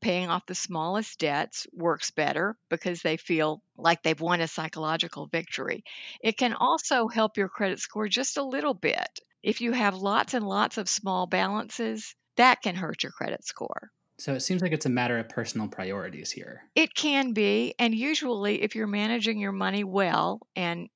paying 0.00 0.28
off 0.28 0.46
the 0.46 0.54
smallest 0.54 1.18
debts 1.18 1.66
works 1.72 2.10
better 2.10 2.56
because 2.68 3.02
they 3.02 3.16
feel 3.16 3.62
like 3.76 4.02
they've 4.02 4.20
won 4.20 4.40
a 4.40 4.48
psychological 4.48 5.26
victory. 5.26 5.84
It 6.20 6.36
can 6.36 6.54
also 6.54 7.08
help 7.08 7.36
your 7.36 7.48
credit 7.48 7.80
score 7.80 8.08
just 8.08 8.36
a 8.36 8.44
little 8.44 8.74
bit. 8.74 9.20
If 9.42 9.60
you 9.60 9.72
have 9.72 9.94
lots 9.96 10.34
and 10.34 10.46
lots 10.46 10.78
of 10.78 10.88
small 10.88 11.26
balances, 11.26 12.14
that 12.36 12.62
can 12.62 12.74
hurt 12.74 13.02
your 13.02 13.12
credit 13.12 13.44
score. 13.44 13.90
So 14.18 14.34
it 14.34 14.40
seems 14.40 14.62
like 14.62 14.72
it's 14.72 14.86
a 14.86 14.90
matter 14.90 15.18
of 15.18 15.28
personal 15.28 15.68
priorities 15.68 16.30
here. 16.30 16.62
It 16.74 16.94
can 16.94 17.32
be. 17.32 17.74
And 17.78 17.94
usually, 17.94 18.62
if 18.62 18.74
you're 18.74 18.86
managing 18.86 19.38
your 19.38 19.52
money 19.52 19.84
well, 19.84 20.40
and 20.56 20.88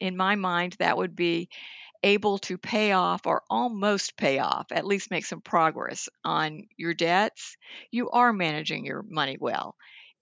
in 0.00 0.16
my 0.16 0.34
mind, 0.34 0.76
that 0.78 0.96
would 0.96 1.14
be 1.14 1.48
able 2.02 2.38
to 2.38 2.58
pay 2.58 2.92
off 2.92 3.26
or 3.26 3.42
almost 3.50 4.16
pay 4.16 4.38
off, 4.38 4.66
at 4.70 4.86
least 4.86 5.10
make 5.10 5.26
some 5.26 5.40
progress 5.40 6.08
on 6.24 6.68
your 6.76 6.94
debts, 6.94 7.56
you 7.90 8.10
are 8.10 8.32
managing 8.32 8.84
your 8.84 9.02
money 9.08 9.36
well. 9.40 9.74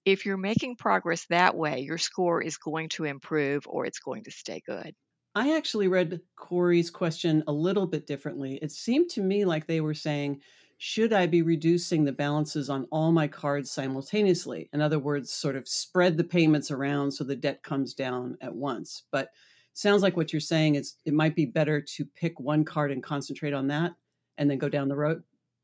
If 0.05 0.25
you're 0.25 0.37
making 0.37 0.77
progress 0.77 1.27
that 1.31 1.57
way, 1.57 1.81
your 1.81 1.99
score 1.99 2.43
is 2.43 2.57
going 2.57 2.91
to 2.91 3.05
improve 3.05 3.67
or 3.67 3.87
it's 3.87 3.99
going 3.99 4.25
to 4.25 4.31
stay 4.31 4.63
good. 4.65 4.95
I 5.35 5.55
actually 5.55 5.89
read 5.89 6.21
Corey's 6.37 6.91
question 6.91 7.45
a 7.47 7.53
little 7.53 7.87
bit 7.87 8.07
differently. 8.07 8.59
It 8.63 8.73
seemed 8.73 9.11
to 9.11 9.21
me 9.21 9.45
like 9.45 9.67
they 9.67 9.83
were 9.83 9.95
saying, 9.95 10.41
should 10.79 11.13
I 11.13 11.27
be 11.27 11.43
reducing 11.43 12.05
the 12.05 12.13
balances 12.13 12.71
on 12.71 12.87
all 12.91 13.13
my 13.13 13.29
cards 13.29 13.71
simultaneously? 13.71 14.69
In 14.73 14.81
other 14.81 14.99
words, 14.99 15.33
sort 15.33 15.57
of 15.57 15.69
spread 15.69 16.17
the 16.17 16.25
payments 16.25 16.71
around 16.71 17.13
so 17.13 17.25
the 17.25 17.37
debt 17.37 17.63
comes 17.63 17.95
down 17.95 18.37
at 18.41 18.55
once. 18.55 19.03
But 19.11 19.31
sounds 19.77 20.03
like 20.03 20.17
what 20.17 20.33
you're 20.33 20.41
saying 20.41 20.75
is 20.75 20.97
it 21.05 21.15
might 21.15 21.37
be 21.37 21.47
better 21.47 21.81
to 21.81 22.05
pick 22.05 22.39
one 22.41 22.65
card 22.65 22.91
and 22.91 23.03
concentrate 23.03 23.53
on 23.53 23.69
that 23.69 23.93
and 24.39 24.51
then 24.51 24.59
go 24.59 24.69
down 24.69 24.89
the 24.89 24.97
road 24.97 25.23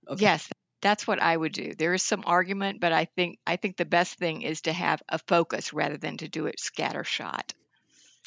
okay. 0.09 0.23
yes 0.23 0.51
that's 0.81 1.07
what 1.07 1.21
i 1.21 1.37
would 1.37 1.53
do 1.53 1.73
there 1.79 1.95
is 1.95 2.03
some 2.03 2.23
argument 2.27 2.81
but 2.81 2.93
i 2.93 3.05
think 3.17 3.39
i 3.47 3.57
think 3.57 3.77
the 3.77 3.85
best 3.85 4.19
thing 4.19 4.43
is 4.43 4.63
to 4.63 4.73
have 4.73 5.03
a 5.09 5.19
focus 5.19 5.73
rather 5.73 5.97
than 5.97 6.17
to 6.17 6.29
do 6.29 6.47
it 6.47 6.57
scattershot 6.61 7.53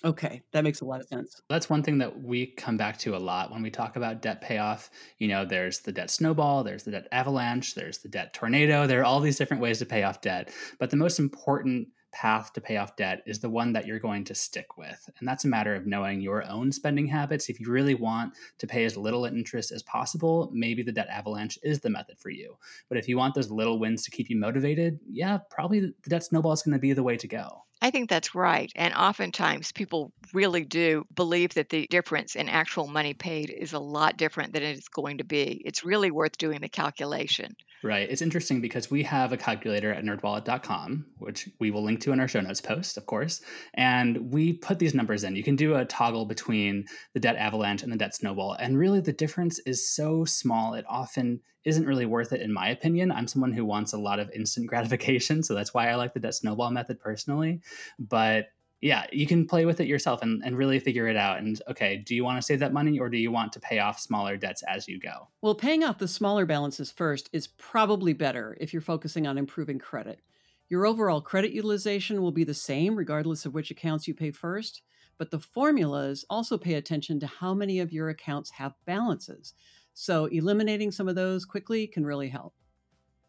Okay, 0.03 0.43
that 0.51 0.63
makes 0.63 0.81
a 0.81 0.85
lot 0.85 0.99
of 0.99 1.07
sense. 1.07 1.41
That's 1.49 1.69
one 1.69 1.81
thing 1.81 1.97
that 1.99 2.21
we 2.21 2.47
come 2.47 2.75
back 2.75 2.99
to 2.99 3.15
a 3.15 3.17
lot 3.17 3.51
when 3.51 3.63
we 3.63 3.71
talk 3.71 3.95
about 3.95 4.21
debt 4.21 4.41
payoff. 4.41 4.89
You 5.19 5.29
know, 5.29 5.45
there's 5.45 5.79
the 5.79 5.91
debt 5.91 6.11
snowball, 6.11 6.63
there's 6.63 6.83
the 6.83 6.91
debt 6.91 7.07
avalanche, 7.11 7.73
there's 7.75 7.99
the 7.99 8.09
debt 8.09 8.33
tornado. 8.33 8.85
There 8.85 8.99
are 9.01 9.05
all 9.05 9.21
these 9.21 9.37
different 9.37 9.63
ways 9.63 9.79
to 9.79 9.85
pay 9.85 10.03
off 10.03 10.21
debt. 10.21 10.51
But 10.79 10.89
the 10.89 10.97
most 10.97 11.17
important 11.17 11.87
path 12.15 12.53
to 12.53 12.61
pay 12.61 12.77
off 12.77 12.95
debt 12.95 13.21
is 13.25 13.39
the 13.39 13.49
one 13.49 13.73
that 13.73 13.85
you're 13.85 13.99
going 13.99 14.23
to 14.23 14.33
stick 14.33 14.77
with. 14.77 15.09
And 15.19 15.27
that's 15.27 15.43
a 15.43 15.49
matter 15.49 15.75
of 15.75 15.85
knowing 15.85 16.21
your 16.21 16.47
own 16.47 16.71
spending 16.71 17.07
habits. 17.07 17.49
If 17.49 17.59
you 17.59 17.69
really 17.69 17.93
want 17.93 18.33
to 18.57 18.67
pay 18.67 18.85
as 18.85 18.95
little 18.95 19.25
interest 19.25 19.73
as 19.73 19.83
possible, 19.83 20.49
maybe 20.53 20.81
the 20.81 20.93
debt 20.93 21.09
avalanche 21.09 21.59
is 21.61 21.81
the 21.81 21.89
method 21.89 22.17
for 22.17 22.29
you. 22.29 22.57
But 22.87 22.97
if 22.97 23.09
you 23.09 23.17
want 23.17 23.35
those 23.35 23.51
little 23.51 23.79
wins 23.79 24.03
to 24.03 24.11
keep 24.11 24.29
you 24.29 24.37
motivated, 24.37 24.97
yeah, 25.11 25.39
probably 25.49 25.81
the 25.81 26.09
debt 26.09 26.23
snowball 26.23 26.53
is 26.53 26.63
going 26.63 26.73
to 26.73 26.79
be 26.79 26.93
the 26.93 27.03
way 27.03 27.17
to 27.17 27.27
go. 27.27 27.65
I 27.85 27.91
think 27.91 28.09
that's 28.09 28.33
right. 28.33 28.71
And 28.75 28.95
oftentimes 28.95 29.71
people 29.71 30.11
really 30.33 30.65
do 30.65 31.05
believe 31.13 31.53
that 31.53 31.69
the 31.69 31.85
difference 31.91 32.35
in 32.35 32.49
actual 32.49 32.87
money 32.87 33.13
paid 33.13 33.51
is 33.51 33.73
a 33.73 33.79
lot 33.79 34.17
different 34.17 34.53
than 34.53 34.63
it's 34.63 34.87
going 34.87 35.19
to 35.19 35.23
be. 35.23 35.61
It's 35.63 35.85
really 35.85 36.09
worth 36.09 36.35
doing 36.39 36.61
the 36.61 36.67
calculation. 36.67 37.55
Right. 37.83 38.09
It's 38.09 38.23
interesting 38.23 38.59
because 38.59 38.89
we 38.89 39.03
have 39.03 39.33
a 39.33 39.37
calculator 39.37 39.93
at 39.93 40.03
nerdwallet.com, 40.03 41.05
which 41.19 41.47
we 41.59 41.69
will 41.69 41.83
link 41.83 41.99
to 42.01 42.11
in 42.11 42.19
our 42.19 42.27
show 42.27 42.41
notes 42.41 42.59
post, 42.59 42.97
of 42.97 43.05
course. 43.05 43.41
And 43.75 44.33
we 44.33 44.53
put 44.53 44.79
these 44.79 44.95
numbers 44.95 45.23
in. 45.23 45.35
You 45.35 45.43
can 45.43 45.55
do 45.55 45.75
a 45.75 45.85
toggle 45.85 46.25
between 46.25 46.85
the 47.13 47.19
debt 47.19 47.35
avalanche 47.35 47.83
and 47.83 47.93
the 47.93 47.97
debt 47.97 48.15
snowball. 48.15 48.53
And 48.53 48.79
really, 48.79 49.01
the 49.01 49.13
difference 49.13 49.59
is 49.59 49.87
so 49.87 50.25
small, 50.25 50.73
it 50.73 50.85
often 50.89 51.41
isn't 51.65 51.85
really 51.85 52.05
worth 52.05 52.31
it, 52.31 52.41
in 52.41 52.53
my 52.53 52.69
opinion. 52.69 53.11
I'm 53.11 53.27
someone 53.27 53.51
who 53.51 53.65
wants 53.65 53.93
a 53.93 53.97
lot 53.97 54.19
of 54.19 54.29
instant 54.31 54.67
gratification. 54.69 55.43
So 55.43 55.53
that's 55.53 55.73
why 55.73 55.89
I 55.89 55.95
like 55.95 56.13
the 56.13 56.19
debt 56.19 56.35
snowball 56.35 56.71
method 56.71 56.99
personally. 56.99 57.61
But 57.99 58.49
yeah, 58.81 59.07
you 59.11 59.25
can 59.25 59.47
play 59.47 59.65
with 59.65 59.79
it 59.79 59.87
yourself 59.87 60.21
and, 60.21 60.43
and 60.45 60.57
really 60.57 60.79
figure 60.79 61.07
it 61.07 61.15
out. 61.15 61.39
And 61.39 61.59
okay, 61.67 61.97
do 61.97 62.13
you 62.13 62.23
want 62.23 62.37
to 62.37 62.41
save 62.45 62.59
that 62.59 62.73
money 62.73 62.99
or 62.99 63.09
do 63.09 63.17
you 63.17 63.31
want 63.31 63.51
to 63.53 63.59
pay 63.59 63.79
off 63.79 63.99
smaller 63.99 64.37
debts 64.37 64.63
as 64.63 64.87
you 64.87 64.99
go? 64.99 65.29
Well, 65.41 65.55
paying 65.55 65.83
off 65.83 65.97
the 65.97 66.07
smaller 66.07 66.45
balances 66.45 66.91
first 66.91 67.29
is 67.33 67.47
probably 67.47 68.13
better 68.13 68.55
if 68.59 68.73
you're 68.73 68.81
focusing 68.81 69.25
on 69.25 69.37
improving 69.37 69.79
credit. 69.79 70.21
Your 70.67 70.85
overall 70.85 71.21
credit 71.21 71.51
utilization 71.51 72.21
will 72.21 72.31
be 72.31 72.43
the 72.43 72.53
same 72.53 72.95
regardless 72.95 73.45
of 73.45 73.53
which 73.53 73.71
accounts 73.71 74.07
you 74.07 74.13
pay 74.13 74.31
first, 74.31 74.81
but 75.17 75.31
the 75.31 75.39
formulas 75.39 76.25
also 76.29 76.57
pay 76.57 76.73
attention 76.73 77.19
to 77.19 77.27
how 77.27 77.53
many 77.53 77.79
of 77.79 77.93
your 77.93 78.09
accounts 78.09 78.51
have 78.51 78.73
balances. 78.85 79.53
So 79.95 80.25
eliminating 80.25 80.91
some 80.91 81.07
of 81.07 81.15
those 81.15 81.45
quickly 81.45 81.87
can 81.87 82.05
really 82.05 82.27
help. 82.27 82.53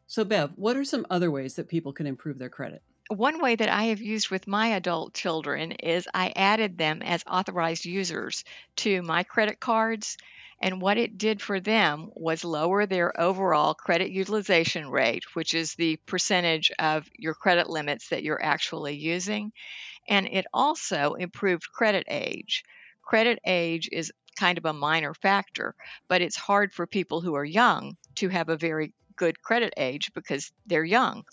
So, 0.08 0.24
Bev, 0.24 0.52
what 0.56 0.76
are 0.76 0.84
some 0.84 1.06
other 1.08 1.30
ways 1.30 1.54
that 1.54 1.68
people 1.68 1.92
can 1.92 2.06
improve 2.06 2.38
their 2.38 2.50
credit? 2.50 2.82
One 3.08 3.40
way 3.40 3.54
that 3.54 3.68
I 3.68 3.84
have 3.84 4.00
used 4.00 4.30
with 4.30 4.48
my 4.48 4.68
adult 4.68 5.14
children 5.14 5.72
is 5.72 6.08
I 6.12 6.32
added 6.34 6.76
them 6.76 7.02
as 7.02 7.22
authorized 7.24 7.84
users 7.84 8.42
to 8.76 9.00
my 9.02 9.22
credit 9.22 9.60
cards. 9.60 10.18
And 10.60 10.80
what 10.80 10.98
it 10.98 11.18
did 11.18 11.40
for 11.40 11.60
them 11.60 12.10
was 12.14 12.44
lower 12.44 12.84
their 12.84 13.18
overall 13.20 13.74
credit 13.74 14.10
utilization 14.10 14.90
rate, 14.90 15.22
which 15.34 15.54
is 15.54 15.74
the 15.74 15.98
percentage 16.06 16.72
of 16.80 17.08
your 17.16 17.34
credit 17.34 17.70
limits 17.70 18.08
that 18.08 18.24
you're 18.24 18.42
actually 18.42 18.96
using. 18.96 19.52
And 20.08 20.26
it 20.26 20.46
also 20.52 21.14
improved 21.14 21.70
credit 21.70 22.06
age. 22.08 22.64
Credit 23.02 23.38
age 23.46 23.88
is 23.92 24.12
kind 24.36 24.58
of 24.58 24.64
a 24.64 24.72
minor 24.72 25.14
factor, 25.14 25.74
but 26.08 26.22
it's 26.22 26.36
hard 26.36 26.72
for 26.72 26.86
people 26.86 27.20
who 27.20 27.34
are 27.34 27.44
young 27.44 27.96
to 28.16 28.28
have 28.28 28.48
a 28.48 28.56
very 28.56 28.92
good 29.16 29.42
credit 29.42 29.74
age 29.76 30.12
because 30.14 30.52
they're 30.66 30.84
young. 30.84 31.24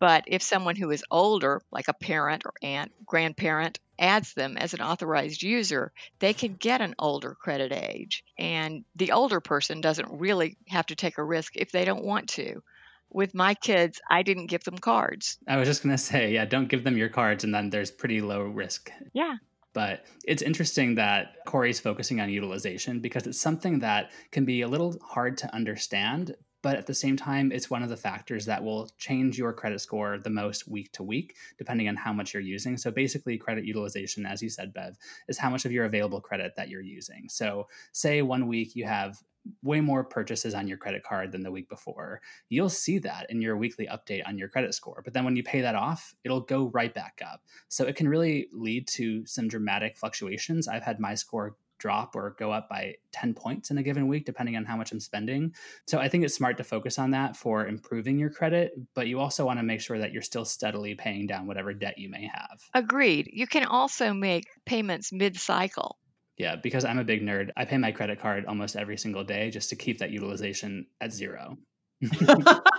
But 0.00 0.24
if 0.26 0.42
someone 0.42 0.76
who 0.76 0.90
is 0.90 1.04
older, 1.10 1.62
like 1.70 1.88
a 1.88 1.94
parent 1.94 2.42
or 2.44 2.52
aunt, 2.62 2.92
grandparent, 3.06 3.78
adds 3.98 4.34
them 4.34 4.56
as 4.58 4.74
an 4.74 4.80
authorized 4.80 5.42
user, 5.42 5.92
they 6.18 6.34
can 6.34 6.54
get 6.54 6.80
an 6.80 6.94
older 6.98 7.34
credit 7.34 7.72
age. 7.72 8.24
And 8.36 8.84
the 8.96 9.12
older 9.12 9.40
person 9.40 9.80
doesn't 9.80 10.18
really 10.18 10.58
have 10.68 10.86
to 10.86 10.96
take 10.96 11.18
a 11.18 11.24
risk 11.24 11.56
if 11.56 11.70
they 11.70 11.84
don't 11.84 12.04
want 12.04 12.28
to. 12.30 12.62
With 13.10 13.34
my 13.34 13.54
kids, 13.54 14.00
I 14.10 14.22
didn't 14.22 14.46
give 14.46 14.64
them 14.64 14.76
cards. 14.76 15.38
I 15.46 15.56
was 15.56 15.68
just 15.68 15.84
going 15.84 15.96
to 15.96 16.02
say, 16.02 16.32
yeah, 16.32 16.44
don't 16.44 16.68
give 16.68 16.82
them 16.82 16.98
your 16.98 17.08
cards, 17.08 17.44
and 17.44 17.54
then 17.54 17.70
there's 17.70 17.92
pretty 17.92 18.20
low 18.20 18.42
risk. 18.42 18.90
Yeah. 19.12 19.36
But 19.74 20.06
it's 20.24 20.42
interesting 20.42 20.94
that 20.94 21.34
Corey's 21.46 21.80
focusing 21.80 22.20
on 22.20 22.30
utilization 22.30 23.00
because 23.00 23.26
it's 23.26 23.40
something 23.40 23.80
that 23.80 24.12
can 24.30 24.46
be 24.46 24.62
a 24.62 24.68
little 24.68 24.96
hard 25.02 25.36
to 25.38 25.54
understand 25.54 26.34
but 26.64 26.78
at 26.78 26.86
the 26.86 26.94
same 26.94 27.14
time, 27.14 27.52
it's 27.52 27.68
one 27.68 27.82
of 27.82 27.90
the 27.90 27.96
factors 27.96 28.46
that 28.46 28.64
will 28.64 28.88
change 28.96 29.36
your 29.36 29.52
credit 29.52 29.82
score 29.82 30.16
the 30.16 30.30
most 30.30 30.66
week 30.66 30.90
to 30.92 31.02
week, 31.02 31.36
depending 31.58 31.88
on 31.88 31.94
how 31.94 32.10
much 32.10 32.32
you're 32.32 32.42
using. 32.42 32.78
So 32.78 32.90
basically, 32.90 33.36
credit 33.36 33.66
utilization, 33.66 34.24
as 34.24 34.42
you 34.42 34.48
said, 34.48 34.72
Bev, 34.72 34.96
is 35.28 35.36
how 35.36 35.50
much 35.50 35.66
of 35.66 35.72
your 35.72 35.84
available 35.84 36.22
credit 36.22 36.54
that 36.56 36.70
you're 36.70 36.80
using. 36.80 37.28
So, 37.28 37.68
say 37.92 38.22
one 38.22 38.46
week 38.46 38.74
you 38.74 38.86
have 38.86 39.22
way 39.62 39.80
more 39.80 40.04
purchases 40.04 40.54
on 40.54 40.68
your 40.68 40.78
credit 40.78 41.02
card 41.02 41.32
than 41.32 41.42
the 41.42 41.50
week 41.50 41.68
before. 41.68 42.20
You'll 42.48 42.68
see 42.68 42.98
that 43.00 43.30
in 43.30 43.42
your 43.42 43.56
weekly 43.56 43.86
update 43.86 44.26
on 44.26 44.38
your 44.38 44.48
credit 44.48 44.74
score. 44.74 45.02
But 45.04 45.12
then 45.14 45.24
when 45.24 45.36
you 45.36 45.42
pay 45.42 45.60
that 45.60 45.74
off, 45.74 46.14
it'll 46.24 46.40
go 46.40 46.68
right 46.68 46.92
back 46.92 47.20
up. 47.24 47.42
So 47.68 47.84
it 47.84 47.96
can 47.96 48.08
really 48.08 48.48
lead 48.52 48.86
to 48.88 49.26
some 49.26 49.48
dramatic 49.48 49.96
fluctuations. 49.96 50.68
I've 50.68 50.82
had 50.82 51.00
my 51.00 51.14
score 51.14 51.56
drop 51.78 52.16
or 52.16 52.34
go 52.38 52.50
up 52.50 52.68
by 52.68 52.94
10 53.12 53.34
points 53.34 53.70
in 53.70 53.78
a 53.78 53.82
given 53.82 54.08
week, 54.08 54.24
depending 54.24 54.56
on 54.56 54.64
how 54.64 54.76
much 54.76 54.92
I'm 54.92 55.00
spending. 55.00 55.54
So 55.86 55.98
I 55.98 56.08
think 56.08 56.24
it's 56.24 56.34
smart 56.34 56.56
to 56.58 56.64
focus 56.64 56.98
on 56.98 57.10
that 57.10 57.36
for 57.36 57.66
improving 57.66 58.18
your 58.18 58.30
credit, 58.30 58.72
but 58.94 59.06
you 59.06 59.20
also 59.20 59.44
want 59.44 59.58
to 59.58 59.62
make 59.62 59.80
sure 59.80 59.98
that 59.98 60.12
you're 60.12 60.22
still 60.22 60.44
steadily 60.44 60.94
paying 60.94 61.26
down 61.26 61.46
whatever 61.46 61.74
debt 61.74 61.98
you 61.98 62.08
may 62.08 62.30
have. 62.32 62.62
Agreed. 62.72 63.28
You 63.32 63.46
can 63.46 63.64
also 63.64 64.14
make 64.14 64.46
payments 64.64 65.12
mid 65.12 65.36
cycle. 65.36 65.98
Yeah, 66.36 66.56
because 66.56 66.84
I'm 66.84 66.98
a 66.98 67.04
big 67.04 67.22
nerd, 67.22 67.50
I 67.56 67.64
pay 67.64 67.78
my 67.78 67.92
credit 67.92 68.20
card 68.20 68.44
almost 68.46 68.74
every 68.76 68.96
single 68.96 69.22
day 69.22 69.50
just 69.50 69.70
to 69.70 69.76
keep 69.76 69.98
that 69.98 70.10
utilization 70.10 70.86
at 71.00 71.12
zero. 71.12 71.56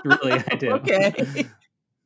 really, 0.04 0.34
I 0.34 0.56
do. 0.60 0.72
Okay. 0.74 1.46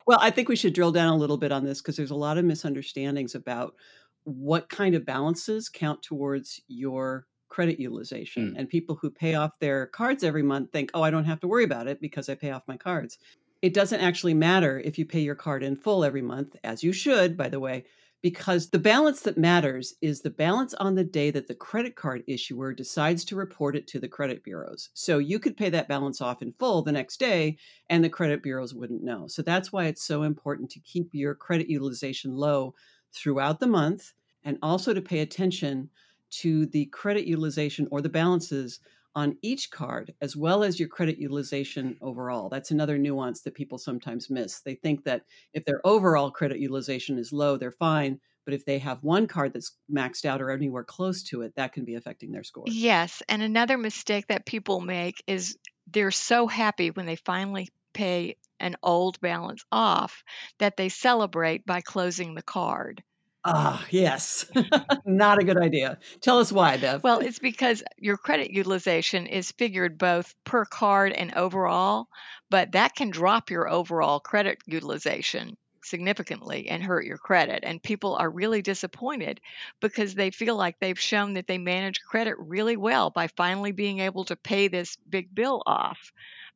Well, 0.07 0.17
I 0.23 0.31
think 0.31 0.49
we 0.49 0.55
should 0.55 0.73
drill 0.73 0.91
down 0.91 1.13
a 1.13 1.17
little 1.17 1.37
bit 1.37 1.51
on 1.51 1.63
this 1.63 1.83
because 1.83 1.95
there's 1.95 2.09
a 2.09 2.15
lot 2.15 2.39
of 2.39 2.43
misunderstandings 2.43 3.35
about 3.35 3.75
what 4.23 4.67
kind 4.67 4.95
of 4.95 5.05
balances 5.05 5.69
count 5.69 6.01
towards 6.01 6.59
your 6.67 7.27
credit 7.47 7.79
utilization. 7.79 8.53
Mm. 8.53 8.57
And 8.57 8.69
people 8.69 8.97
who 8.99 9.11
pay 9.11 9.35
off 9.35 9.59
their 9.59 9.85
cards 9.85 10.23
every 10.23 10.41
month 10.41 10.71
think, 10.71 10.89
oh, 10.95 11.03
I 11.03 11.11
don't 11.11 11.25
have 11.25 11.39
to 11.41 11.47
worry 11.47 11.63
about 11.63 11.87
it 11.87 12.01
because 12.01 12.27
I 12.27 12.33
pay 12.33 12.49
off 12.49 12.63
my 12.67 12.75
cards. 12.75 13.19
It 13.61 13.75
doesn't 13.75 13.99
actually 13.99 14.33
matter 14.33 14.79
if 14.79 14.97
you 14.97 15.05
pay 15.05 15.19
your 15.19 15.35
card 15.35 15.61
in 15.61 15.75
full 15.75 16.03
every 16.03 16.23
month, 16.23 16.55
as 16.63 16.83
you 16.83 16.91
should, 16.91 17.37
by 17.37 17.49
the 17.49 17.59
way, 17.59 17.85
because 18.21 18.69
the 18.69 18.79
balance 18.79 19.21
that 19.21 19.37
matters 19.37 19.93
is 20.01 20.21
the 20.21 20.29
balance 20.29 20.73
on 20.75 20.95
the 20.95 21.03
day 21.05 21.31
that 21.31 21.47
the 21.47 21.55
credit 21.55 21.95
card 21.95 22.23
issuer 22.27 22.73
decides 22.73 23.23
to 23.25 23.35
report 23.35 23.75
it 23.77 23.87
to 23.87 23.99
the 23.99 24.09
credit 24.09 24.43
bureaus. 24.43 24.89
So 24.93 25.19
you 25.19 25.39
could 25.39 25.55
pay 25.55 25.69
that 25.69 25.87
balance 25.87 26.19
off 26.19 26.41
in 26.41 26.53
full 26.59 26.81
the 26.81 26.91
next 26.91 27.17
day 27.19 27.57
and 27.89 28.03
the 28.03 28.09
credit 28.09 28.43
bureaus 28.43 28.73
wouldn't 28.73 29.03
know. 29.03 29.27
So 29.27 29.41
that's 29.41 29.71
why 29.71 29.85
it's 29.85 30.03
so 30.03 30.23
important 30.23 30.69
to 30.71 30.79
keep 30.81 31.09
your 31.13 31.33
credit 31.33 31.69
utilization 31.69 32.35
low 32.35 32.75
throughout 33.13 33.59
the 33.59 33.67
month 33.67 34.13
and 34.43 34.57
also 34.61 34.93
to 34.93 35.01
pay 35.01 35.19
attention 35.19 35.89
to 36.31 36.65
the 36.67 36.85
credit 36.87 37.25
utilization 37.25 37.87
or 37.89 38.01
the 38.01 38.09
balances 38.09 38.79
on 39.15 39.37
each 39.41 39.71
card 39.71 40.13
as 40.21 40.35
well 40.35 40.63
as 40.63 40.79
your 40.79 40.89
credit 40.89 41.17
utilization 41.17 41.97
overall. 42.01 42.49
That's 42.49 42.71
another 42.71 42.97
nuance 42.97 43.41
that 43.41 43.55
people 43.55 43.77
sometimes 43.77 44.29
miss. 44.29 44.61
They 44.61 44.75
think 44.75 45.03
that 45.05 45.23
if 45.53 45.65
their 45.65 45.81
overall 45.85 46.31
credit 46.31 46.59
utilization 46.59 47.17
is 47.17 47.33
low, 47.33 47.57
they're 47.57 47.71
fine. 47.71 48.19
But 48.45 48.53
if 48.53 48.65
they 48.65 48.79
have 48.79 49.03
one 49.03 49.27
card 49.27 49.53
that's 49.53 49.77
maxed 49.91 50.25
out 50.25 50.41
or 50.41 50.49
anywhere 50.49 50.83
close 50.83 51.21
to 51.23 51.41
it, 51.41 51.55
that 51.55 51.73
can 51.73 51.85
be 51.85 51.95
affecting 51.95 52.31
their 52.31 52.43
score. 52.43 52.65
Yes. 52.67 53.21
And 53.29 53.41
another 53.41 53.77
mistake 53.77 54.27
that 54.27 54.45
people 54.45 54.81
make 54.81 55.23
is 55.27 55.57
they're 55.87 56.11
so 56.11 56.47
happy 56.47 56.89
when 56.91 57.05
they 57.05 57.15
finally 57.15 57.69
pay 57.93 58.37
an 58.59 58.75
old 58.81 59.19
balance 59.19 59.63
off 59.71 60.23
that 60.59 60.77
they 60.77 60.89
celebrate 60.89 61.65
by 61.65 61.81
closing 61.81 62.33
the 62.35 62.41
card. 62.41 63.03
Ah, 63.45 63.85
yes. 63.89 64.45
Not 65.05 65.41
a 65.41 65.45
good 65.45 65.57
idea. 65.57 65.97
Tell 66.21 66.39
us 66.39 66.51
why, 66.51 66.77
Bev. 66.77 67.03
Well, 67.03 67.19
it's 67.19 67.39
because 67.39 67.83
your 67.97 68.17
credit 68.17 68.51
utilization 68.51 69.27
is 69.27 69.51
figured 69.51 69.97
both 69.97 70.35
per 70.43 70.65
card 70.65 71.13
and 71.13 71.33
overall, 71.33 72.07
but 72.49 72.73
that 72.73 72.95
can 72.95 73.09
drop 73.09 73.49
your 73.49 73.69
overall 73.69 74.19
credit 74.19 74.59
utilization 74.65 75.57
significantly 75.81 76.67
and 76.67 76.83
hurt 76.83 77.05
your 77.05 77.17
credit. 77.17 77.63
And 77.63 77.81
people 77.81 78.15
are 78.15 78.29
really 78.29 78.61
disappointed 78.61 79.39
because 79.79 80.13
they 80.13 80.31
feel 80.31 80.57
like 80.57 80.77
they've 80.79 80.99
shown 80.99 81.35
that 81.35 81.47
they 81.47 81.57
manage 81.57 82.01
credit 82.01 82.35
really 82.37 82.75
well 82.75 83.09
by 83.09 83.27
finally 83.27 83.71
being 83.71 83.99
able 83.99 84.25
to 84.25 84.35
pay 84.35 84.67
this 84.67 84.97
big 85.09 85.33
bill 85.33 85.63
off. 85.65 86.11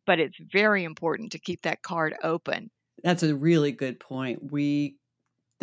But 0.06 0.20
it's 0.20 0.38
very 0.52 0.84
important 0.84 1.32
to 1.32 1.40
keep 1.40 1.62
that 1.62 1.82
card 1.82 2.14
open. 2.22 2.70
That's 3.04 3.24
a 3.24 3.34
really 3.34 3.72
good 3.72 4.00
point. 4.00 4.52
We 4.52 4.98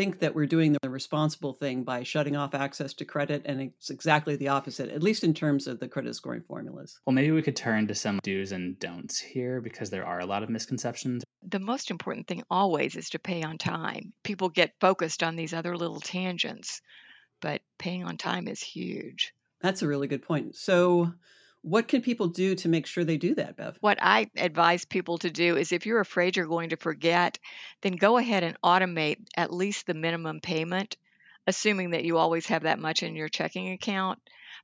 think 0.00 0.20
that 0.20 0.34
we're 0.34 0.46
doing 0.46 0.74
the 0.80 0.88
responsible 0.88 1.52
thing 1.52 1.84
by 1.84 2.02
shutting 2.02 2.34
off 2.34 2.54
access 2.54 2.94
to 2.94 3.04
credit, 3.04 3.42
and 3.44 3.60
it's 3.60 3.90
exactly 3.90 4.34
the 4.34 4.48
opposite, 4.48 4.88
at 4.88 5.02
least 5.02 5.22
in 5.22 5.34
terms 5.34 5.66
of 5.66 5.78
the 5.78 5.86
credit 5.86 6.14
scoring 6.14 6.40
formulas. 6.40 6.98
Well, 7.04 7.12
maybe 7.12 7.32
we 7.32 7.42
could 7.42 7.54
turn 7.54 7.86
to 7.86 7.94
some 7.94 8.18
do's 8.22 8.52
and 8.52 8.78
don'ts 8.78 9.18
here 9.18 9.60
because 9.60 9.90
there 9.90 10.06
are 10.06 10.20
a 10.20 10.24
lot 10.24 10.42
of 10.42 10.48
misconceptions. 10.48 11.22
The 11.46 11.58
most 11.58 11.90
important 11.90 12.28
thing 12.28 12.42
always 12.50 12.96
is 12.96 13.10
to 13.10 13.18
pay 13.18 13.42
on 13.42 13.58
time. 13.58 14.14
People 14.24 14.48
get 14.48 14.72
focused 14.80 15.22
on 15.22 15.36
these 15.36 15.52
other 15.52 15.76
little 15.76 16.00
tangents, 16.00 16.80
but 17.42 17.60
paying 17.78 18.02
on 18.02 18.16
time 18.16 18.48
is 18.48 18.62
huge. 18.62 19.34
That's 19.60 19.82
a 19.82 19.86
really 19.86 20.08
good 20.08 20.22
point. 20.22 20.56
So, 20.56 21.12
what 21.62 21.88
can 21.88 22.00
people 22.00 22.28
do 22.28 22.54
to 22.56 22.68
make 22.68 22.86
sure 22.86 23.04
they 23.04 23.16
do 23.16 23.34
that, 23.34 23.56
Bev? 23.56 23.76
What 23.80 23.98
I 24.00 24.30
advise 24.36 24.84
people 24.84 25.18
to 25.18 25.30
do 25.30 25.56
is 25.56 25.72
if 25.72 25.86
you're 25.86 26.00
afraid 26.00 26.36
you're 26.36 26.46
going 26.46 26.70
to 26.70 26.76
forget, 26.76 27.38
then 27.82 27.92
go 27.92 28.16
ahead 28.16 28.42
and 28.42 28.60
automate 28.62 29.18
at 29.36 29.52
least 29.52 29.86
the 29.86 29.94
minimum 29.94 30.40
payment, 30.40 30.96
assuming 31.46 31.90
that 31.90 32.04
you 32.04 32.16
always 32.16 32.46
have 32.46 32.62
that 32.62 32.78
much 32.78 33.02
in 33.02 33.14
your 33.14 33.28
checking 33.28 33.72
account. 33.72 34.18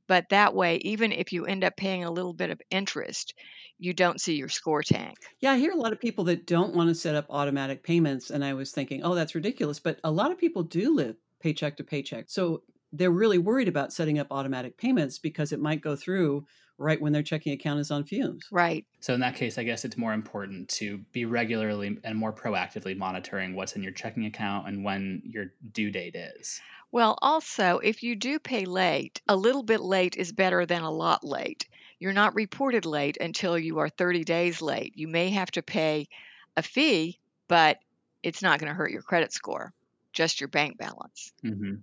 But 0.08 0.28
that 0.30 0.54
way, 0.54 0.76
even 0.76 1.12
if 1.12 1.32
you 1.32 1.46
end 1.46 1.64
up 1.64 1.76
paying 1.76 2.04
a 2.04 2.10
little 2.10 2.32
bit 2.32 2.50
of 2.50 2.60
interest, 2.70 3.34
you 3.78 3.92
don't 3.92 4.20
see 4.20 4.36
your 4.36 4.48
score 4.48 4.82
tank. 4.82 5.16
Yeah, 5.40 5.52
I 5.52 5.58
hear 5.58 5.72
a 5.72 5.76
lot 5.76 5.92
of 5.92 6.00
people 6.00 6.24
that 6.24 6.46
don't 6.46 6.74
want 6.74 6.88
to 6.88 6.94
set 6.94 7.14
up 7.14 7.26
automatic 7.28 7.82
payments. 7.82 8.30
And 8.30 8.44
I 8.44 8.54
was 8.54 8.70
thinking, 8.70 9.02
oh, 9.02 9.14
that's 9.14 9.34
ridiculous. 9.34 9.80
But 9.80 9.98
a 10.04 10.10
lot 10.10 10.30
of 10.30 10.38
people 10.38 10.62
do 10.62 10.94
live 10.94 11.16
paycheck 11.40 11.76
to 11.76 11.84
paycheck. 11.84 12.26
So 12.28 12.62
they're 12.92 13.10
really 13.10 13.38
worried 13.38 13.68
about 13.68 13.92
setting 13.92 14.18
up 14.18 14.28
automatic 14.30 14.76
payments 14.76 15.18
because 15.18 15.52
it 15.52 15.60
might 15.60 15.80
go 15.80 15.96
through 15.96 16.46
right 16.78 17.00
when 17.00 17.12
their 17.12 17.22
checking 17.22 17.52
account 17.52 17.80
is 17.80 17.90
on 17.90 18.04
fumes. 18.04 18.46
Right. 18.50 18.84
So 19.00 19.14
in 19.14 19.20
that 19.20 19.34
case, 19.34 19.58
I 19.58 19.64
guess 19.64 19.84
it's 19.84 19.96
more 19.96 20.12
important 20.12 20.68
to 20.70 20.98
be 21.12 21.24
regularly 21.24 21.98
and 22.04 22.18
more 22.18 22.32
proactively 22.32 22.96
monitoring 22.96 23.54
what's 23.54 23.76
in 23.76 23.82
your 23.82 23.92
checking 23.92 24.26
account 24.26 24.68
and 24.68 24.84
when 24.84 25.22
your 25.24 25.46
due 25.72 25.90
date 25.90 26.14
is. 26.14 26.60
Well, 26.92 27.18
also, 27.20 27.78
if 27.78 28.02
you 28.02 28.14
do 28.14 28.38
pay 28.38 28.64
late, 28.64 29.20
a 29.26 29.36
little 29.36 29.62
bit 29.62 29.80
late 29.80 30.16
is 30.16 30.32
better 30.32 30.66
than 30.66 30.82
a 30.82 30.90
lot 30.90 31.24
late. 31.24 31.66
You're 31.98 32.12
not 32.12 32.34
reported 32.34 32.84
late 32.84 33.16
until 33.20 33.58
you 33.58 33.78
are 33.78 33.88
30 33.88 34.24
days 34.24 34.62
late. 34.62 34.92
You 34.96 35.08
may 35.08 35.30
have 35.30 35.50
to 35.52 35.62
pay 35.62 36.08
a 36.56 36.62
fee, 36.62 37.18
but 37.48 37.78
it's 38.22 38.42
not 38.42 38.60
going 38.60 38.68
to 38.68 38.74
hurt 38.74 38.90
your 38.90 39.02
credit 39.02 39.32
score, 39.32 39.72
just 40.12 40.40
your 40.40 40.48
bank 40.48 40.78
balance. 40.78 41.32
Mm-hmm. 41.44 41.74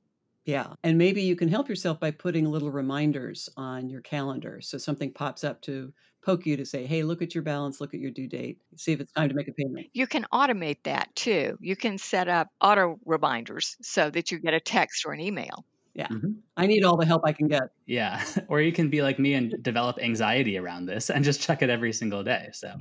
Yeah. 0.46 0.74
And 0.84 0.98
maybe 0.98 1.22
you 1.22 1.36
can 1.36 1.48
help 1.48 1.70
yourself 1.70 2.00
by 2.00 2.12
putting 2.12 2.46
little 2.46 2.72
reminders 2.72 3.50
on 3.56 3.90
your 3.90 4.02
calendar. 4.02 4.60
So 4.62 4.78
something 4.78 5.12
pops 5.12 5.44
up 5.44 5.62
to 5.64 5.94
poke 6.24 6.46
you 6.46 6.58
to 6.58 6.66
say, 6.66 6.86
hey, 6.86 7.04
look 7.04 7.22
at 7.22 7.34
your 7.36 7.44
balance, 7.44 7.82
look 7.82 7.94
at 7.94 8.00
your 8.00 8.12
due 8.12 8.28
date, 8.28 8.60
see 8.76 8.94
if 8.94 9.00
it's 9.00 9.12
time 9.12 9.30
to 9.30 9.36
make 9.36 9.48
a 9.48 9.54
payment. 9.54 9.88
You 9.94 10.08
can 10.08 10.26
automate 10.34 10.84
that 10.84 11.14
too. 11.16 11.58
You 11.60 11.76
can 11.76 11.98
set 11.98 12.28
up 12.28 12.48
auto 12.62 13.00
reminders 13.06 13.78
so 13.82 14.10
that 14.10 14.32
you 14.32 14.40
get 14.40 14.54
a 14.54 14.60
text 14.60 15.06
or 15.06 15.14
an 15.14 15.20
email. 15.20 15.66
Yeah. 15.94 16.08
Mm-hmm. 16.08 16.32
I 16.58 16.66
need 16.66 16.84
all 16.84 16.98
the 16.98 17.06
help 17.06 17.22
I 17.24 17.34
can 17.34 17.48
get. 17.48 17.64
Yeah. 17.86 18.24
Or 18.48 18.62
you 18.62 18.72
can 18.72 18.90
be 18.90 19.02
like 19.02 19.20
me 19.20 19.34
and 19.36 19.56
develop 19.62 20.00
anxiety 20.00 20.58
around 20.58 20.86
this 20.86 21.10
and 21.10 21.24
just 21.24 21.42
check 21.42 21.62
it 21.62 21.70
every 21.70 21.94
single 21.94 22.24
day. 22.24 22.50
So, 22.52 22.74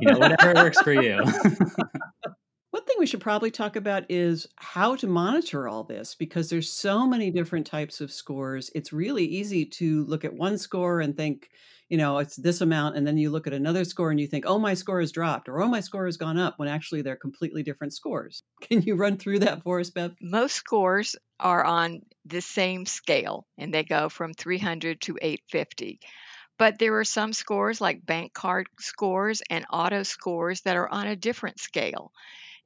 you 0.00 0.10
know, 0.10 0.18
whatever 0.18 0.54
works 0.54 0.80
for 0.80 0.92
you. 0.92 1.22
We 2.98 3.06
should 3.06 3.20
probably 3.20 3.52
talk 3.52 3.76
about 3.76 4.06
is 4.08 4.48
how 4.56 4.96
to 4.96 5.06
monitor 5.06 5.68
all 5.68 5.84
this 5.84 6.16
because 6.16 6.50
there's 6.50 6.68
so 6.68 7.06
many 7.06 7.30
different 7.30 7.64
types 7.64 8.00
of 8.00 8.10
scores. 8.10 8.72
It's 8.74 8.92
really 8.92 9.24
easy 9.24 9.64
to 9.66 10.04
look 10.06 10.24
at 10.24 10.34
one 10.34 10.58
score 10.58 11.00
and 11.00 11.16
think, 11.16 11.48
you 11.88 11.96
know, 11.96 12.18
it's 12.18 12.34
this 12.34 12.60
amount. 12.60 12.96
And 12.96 13.06
then 13.06 13.16
you 13.16 13.30
look 13.30 13.46
at 13.46 13.52
another 13.52 13.84
score 13.84 14.10
and 14.10 14.18
you 14.18 14.26
think, 14.26 14.46
oh, 14.48 14.58
my 14.58 14.74
score 14.74 14.98
has 14.98 15.12
dropped 15.12 15.48
or 15.48 15.62
oh, 15.62 15.68
my 15.68 15.78
score 15.78 16.06
has 16.06 16.16
gone 16.16 16.38
up 16.38 16.58
when 16.58 16.66
actually 16.66 17.02
they're 17.02 17.14
completely 17.14 17.62
different 17.62 17.92
scores. 17.94 18.42
Can 18.62 18.82
you 18.82 18.96
run 18.96 19.16
through 19.16 19.38
that 19.40 19.62
for 19.62 19.78
us, 19.78 19.90
Bev? 19.90 20.16
Most 20.20 20.56
scores 20.56 21.14
are 21.38 21.64
on 21.64 22.00
the 22.24 22.40
same 22.40 22.84
scale 22.84 23.46
and 23.56 23.72
they 23.72 23.84
go 23.84 24.08
from 24.08 24.34
300 24.34 25.00
to 25.02 25.16
850. 25.22 26.00
But 26.58 26.80
there 26.80 26.98
are 26.98 27.04
some 27.04 27.32
scores 27.32 27.80
like 27.80 28.04
bank 28.04 28.34
card 28.34 28.66
scores 28.80 29.40
and 29.48 29.64
auto 29.72 30.02
scores 30.02 30.62
that 30.62 30.76
are 30.76 30.88
on 30.88 31.06
a 31.06 31.14
different 31.14 31.60
scale. 31.60 32.10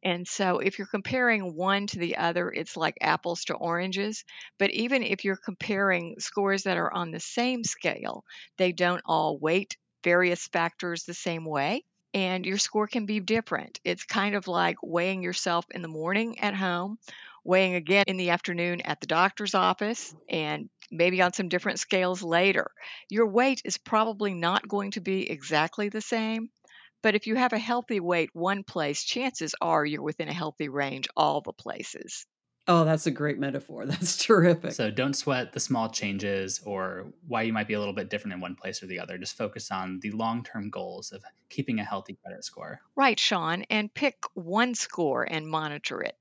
And 0.04 0.26
so 0.26 0.58
if 0.58 0.78
you're 0.78 0.86
comparing 0.86 1.54
one 1.54 1.86
to 1.88 1.98
the 1.98 2.16
other, 2.16 2.50
it's 2.50 2.76
like 2.76 2.96
apples 3.00 3.44
to 3.44 3.54
oranges. 3.54 4.24
But 4.58 4.70
even 4.72 5.02
if 5.02 5.24
you're 5.24 5.36
comparing 5.36 6.16
scores 6.18 6.64
that 6.64 6.76
are 6.76 6.92
on 6.92 7.10
the 7.10 7.20
same 7.20 7.62
scale, 7.62 8.24
they 8.58 8.72
don't 8.72 9.02
all 9.04 9.38
weight 9.38 9.76
various 10.02 10.48
factors 10.48 11.04
the 11.04 11.14
same 11.14 11.44
way. 11.44 11.84
And 12.14 12.44
your 12.44 12.58
score 12.58 12.88
can 12.88 13.06
be 13.06 13.20
different. 13.20 13.80
It's 13.84 14.04
kind 14.04 14.34
of 14.34 14.48
like 14.48 14.76
weighing 14.82 15.22
yourself 15.22 15.64
in 15.70 15.80
the 15.80 15.88
morning 15.88 16.40
at 16.40 16.54
home, 16.54 16.98
weighing 17.44 17.74
again 17.74 18.04
in 18.06 18.18
the 18.18 18.30
afternoon 18.30 18.82
at 18.82 19.00
the 19.00 19.06
doctor's 19.06 19.54
office, 19.54 20.14
and 20.28 20.68
maybe 20.90 21.22
on 21.22 21.32
some 21.32 21.48
different 21.48 21.78
scales 21.78 22.22
later. 22.22 22.70
Your 23.08 23.28
weight 23.28 23.62
is 23.64 23.78
probably 23.78 24.34
not 24.34 24.68
going 24.68 24.90
to 24.90 25.00
be 25.00 25.30
exactly 25.30 25.88
the 25.88 26.02
same, 26.02 26.50
but 27.02 27.14
if 27.14 27.26
you 27.26 27.34
have 27.34 27.52
a 27.52 27.58
healthy 27.58 28.00
weight 28.00 28.30
one 28.32 28.64
place, 28.64 29.04
chances 29.04 29.54
are 29.60 29.84
you're 29.84 30.02
within 30.02 30.28
a 30.28 30.32
healthy 30.32 30.68
range 30.68 31.08
all 31.16 31.40
the 31.40 31.52
places. 31.52 32.26
Oh, 32.68 32.84
that's 32.84 33.06
a 33.06 33.10
great 33.10 33.40
metaphor. 33.40 33.86
That's 33.86 34.16
terrific. 34.24 34.72
So 34.72 34.88
don't 34.90 35.14
sweat 35.14 35.52
the 35.52 35.58
small 35.58 35.88
changes 35.88 36.60
or 36.64 37.12
why 37.26 37.42
you 37.42 37.52
might 37.52 37.66
be 37.66 37.74
a 37.74 37.78
little 37.80 37.94
bit 37.94 38.08
different 38.08 38.34
in 38.34 38.40
one 38.40 38.54
place 38.54 38.82
or 38.82 38.86
the 38.86 39.00
other. 39.00 39.18
Just 39.18 39.36
focus 39.36 39.72
on 39.72 39.98
the 40.00 40.12
long 40.12 40.44
term 40.44 40.70
goals 40.70 41.10
of 41.10 41.24
keeping 41.48 41.80
a 41.80 41.84
healthy 41.84 42.16
credit 42.22 42.44
score. 42.44 42.80
Right, 42.94 43.18
Sean. 43.18 43.62
And 43.68 43.92
pick 43.92 44.16
one 44.34 44.76
score 44.76 45.24
and 45.24 45.48
monitor 45.48 46.02
it. 46.02 46.16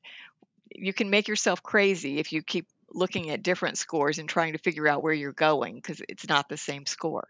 You 0.74 0.94
can 0.94 1.12
make 1.12 1.28
yourself 1.28 1.62
crazy 1.62 2.18
if 2.18 2.34
you 2.34 2.42
keep 2.42 2.68
looking 2.90 3.30
at 3.30 3.44
different 3.44 3.78
scores 3.78 4.18
and 4.18 4.28
trying 4.28 4.54
to 4.54 4.60
figure 4.60 4.88
out 4.88 5.04
where 5.04 5.14
you're 5.14 5.34
going 5.34 5.76
because 5.76 6.02
it's 6.10 6.28
not 6.28 6.50
the 6.50 6.58
same 6.58 6.88
score. 6.88 7.28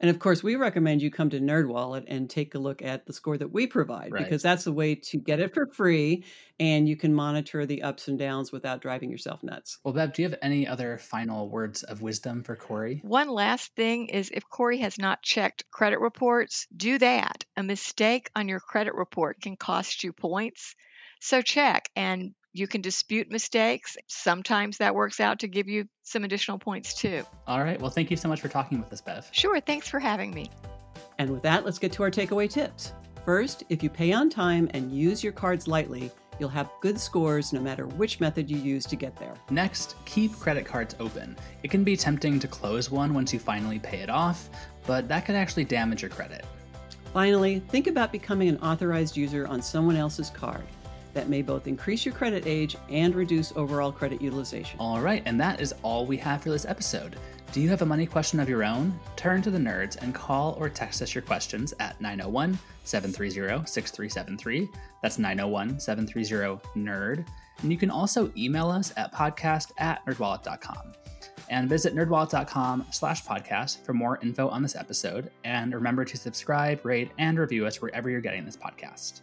And 0.00 0.10
of 0.10 0.18
course, 0.20 0.42
we 0.42 0.54
recommend 0.54 1.02
you 1.02 1.10
come 1.10 1.30
to 1.30 1.40
NerdWallet 1.40 2.04
and 2.06 2.30
take 2.30 2.54
a 2.54 2.58
look 2.58 2.82
at 2.82 3.06
the 3.06 3.12
score 3.12 3.36
that 3.36 3.52
we 3.52 3.66
provide 3.66 4.12
Right. 4.12 4.22
because 4.24 4.42
that's 4.42 4.66
a 4.66 4.72
way 4.72 4.94
to 4.94 5.18
get 5.18 5.40
it 5.40 5.52
for 5.54 5.66
free 5.66 6.24
and 6.60 6.88
you 6.88 6.96
can 6.96 7.12
monitor 7.14 7.66
the 7.66 7.82
ups 7.82 8.08
and 8.08 8.18
downs 8.18 8.52
without 8.52 8.80
driving 8.80 9.10
yourself 9.10 9.42
nuts. 9.42 9.78
Well, 9.84 9.94
Bev, 9.94 10.12
do 10.12 10.22
you 10.22 10.28
have 10.28 10.38
any 10.40 10.66
other 10.68 10.98
final 10.98 11.48
words 11.48 11.82
of 11.82 12.00
wisdom 12.02 12.42
for 12.44 12.54
Corey? 12.56 13.00
One 13.02 13.28
last 13.28 13.74
thing 13.74 14.08
is 14.08 14.30
if 14.32 14.48
Corey 14.48 14.78
has 14.78 14.98
not 14.98 15.22
checked 15.22 15.64
credit 15.70 15.98
reports, 16.00 16.66
do 16.76 16.98
that. 16.98 17.44
A 17.56 17.62
mistake 17.62 18.30
on 18.36 18.48
your 18.48 18.60
credit 18.60 18.94
report 18.94 19.40
can 19.40 19.56
cost 19.56 20.04
you 20.04 20.12
points. 20.12 20.74
So 21.20 21.42
check 21.42 21.90
and 21.96 22.34
you 22.52 22.66
can 22.66 22.80
dispute 22.80 23.30
mistakes. 23.30 23.96
Sometimes 24.06 24.78
that 24.78 24.94
works 24.94 25.20
out 25.20 25.40
to 25.40 25.48
give 25.48 25.68
you 25.68 25.88
some 26.02 26.24
additional 26.24 26.58
points 26.58 26.94
too. 26.94 27.24
All 27.46 27.62
right. 27.62 27.80
Well, 27.80 27.90
thank 27.90 28.10
you 28.10 28.16
so 28.16 28.28
much 28.28 28.40
for 28.40 28.48
talking 28.48 28.78
with 28.80 28.92
us, 28.92 29.00
Bev. 29.00 29.28
Sure, 29.32 29.60
thanks 29.60 29.88
for 29.88 29.98
having 29.98 30.32
me. 30.32 30.50
And 31.18 31.30
with 31.30 31.42
that, 31.42 31.64
let's 31.64 31.78
get 31.78 31.92
to 31.92 32.02
our 32.02 32.10
takeaway 32.10 32.48
tips. 32.48 32.92
First, 33.24 33.64
if 33.68 33.82
you 33.82 33.90
pay 33.90 34.12
on 34.12 34.30
time 34.30 34.70
and 34.72 34.92
use 34.92 35.22
your 35.22 35.32
cards 35.32 35.68
lightly, 35.68 36.10
you'll 36.38 36.48
have 36.48 36.70
good 36.80 36.98
scores 36.98 37.52
no 37.52 37.60
matter 37.60 37.86
which 37.86 38.20
method 38.20 38.50
you 38.50 38.56
use 38.56 38.86
to 38.86 38.96
get 38.96 39.16
there. 39.16 39.34
Next, 39.50 39.96
keep 40.04 40.32
credit 40.38 40.64
cards 40.64 40.94
open. 41.00 41.36
It 41.62 41.70
can 41.70 41.84
be 41.84 41.96
tempting 41.96 42.38
to 42.40 42.48
close 42.48 42.90
one 42.90 43.12
once 43.12 43.32
you 43.32 43.38
finally 43.38 43.78
pay 43.78 43.98
it 43.98 44.08
off, 44.08 44.48
but 44.86 45.08
that 45.08 45.26
could 45.26 45.34
actually 45.34 45.64
damage 45.64 46.02
your 46.02 46.10
credit. 46.10 46.44
Finally, 47.12 47.60
think 47.68 47.86
about 47.86 48.12
becoming 48.12 48.48
an 48.48 48.58
authorized 48.58 49.16
user 49.16 49.46
on 49.46 49.60
someone 49.60 49.96
else's 49.96 50.30
card. 50.30 50.62
That 51.18 51.28
may 51.28 51.42
both 51.42 51.66
increase 51.66 52.06
your 52.06 52.14
credit 52.14 52.46
age 52.46 52.76
and 52.88 53.12
reduce 53.12 53.52
overall 53.56 53.90
credit 53.90 54.22
utilization. 54.22 54.78
All 54.78 55.00
right, 55.00 55.20
and 55.26 55.40
that 55.40 55.60
is 55.60 55.74
all 55.82 56.06
we 56.06 56.16
have 56.18 56.44
for 56.44 56.50
this 56.50 56.64
episode. 56.64 57.16
Do 57.50 57.60
you 57.60 57.68
have 57.70 57.82
a 57.82 57.86
money 57.86 58.06
question 58.06 58.38
of 58.38 58.48
your 58.48 58.62
own? 58.62 58.96
Turn 59.16 59.42
to 59.42 59.50
the 59.50 59.58
nerds 59.58 60.00
and 60.00 60.14
call 60.14 60.56
or 60.60 60.68
text 60.68 61.02
us 61.02 61.16
your 61.16 61.22
questions 61.22 61.74
at 61.80 62.00
901 62.00 62.56
730 62.84 63.66
6373. 63.66 64.68
That's 65.02 65.18
901 65.18 65.80
730 65.80 66.60
NERD. 66.76 67.26
And 67.62 67.72
you 67.72 67.76
can 67.76 67.90
also 67.90 68.32
email 68.36 68.70
us 68.70 68.92
at 68.96 69.12
podcast 69.12 69.72
at 69.78 70.06
nerdwallet.com. 70.06 70.92
And 71.50 71.68
visit 71.68 71.96
nerdwallet.com 71.96 72.86
slash 72.92 73.24
podcast 73.24 73.84
for 73.84 73.92
more 73.92 74.20
info 74.22 74.48
on 74.50 74.62
this 74.62 74.76
episode. 74.76 75.32
And 75.42 75.74
remember 75.74 76.04
to 76.04 76.16
subscribe, 76.16 76.86
rate, 76.86 77.10
and 77.18 77.40
review 77.40 77.66
us 77.66 77.82
wherever 77.82 78.08
you're 78.08 78.20
getting 78.20 78.44
this 78.44 78.56
podcast. 78.56 79.22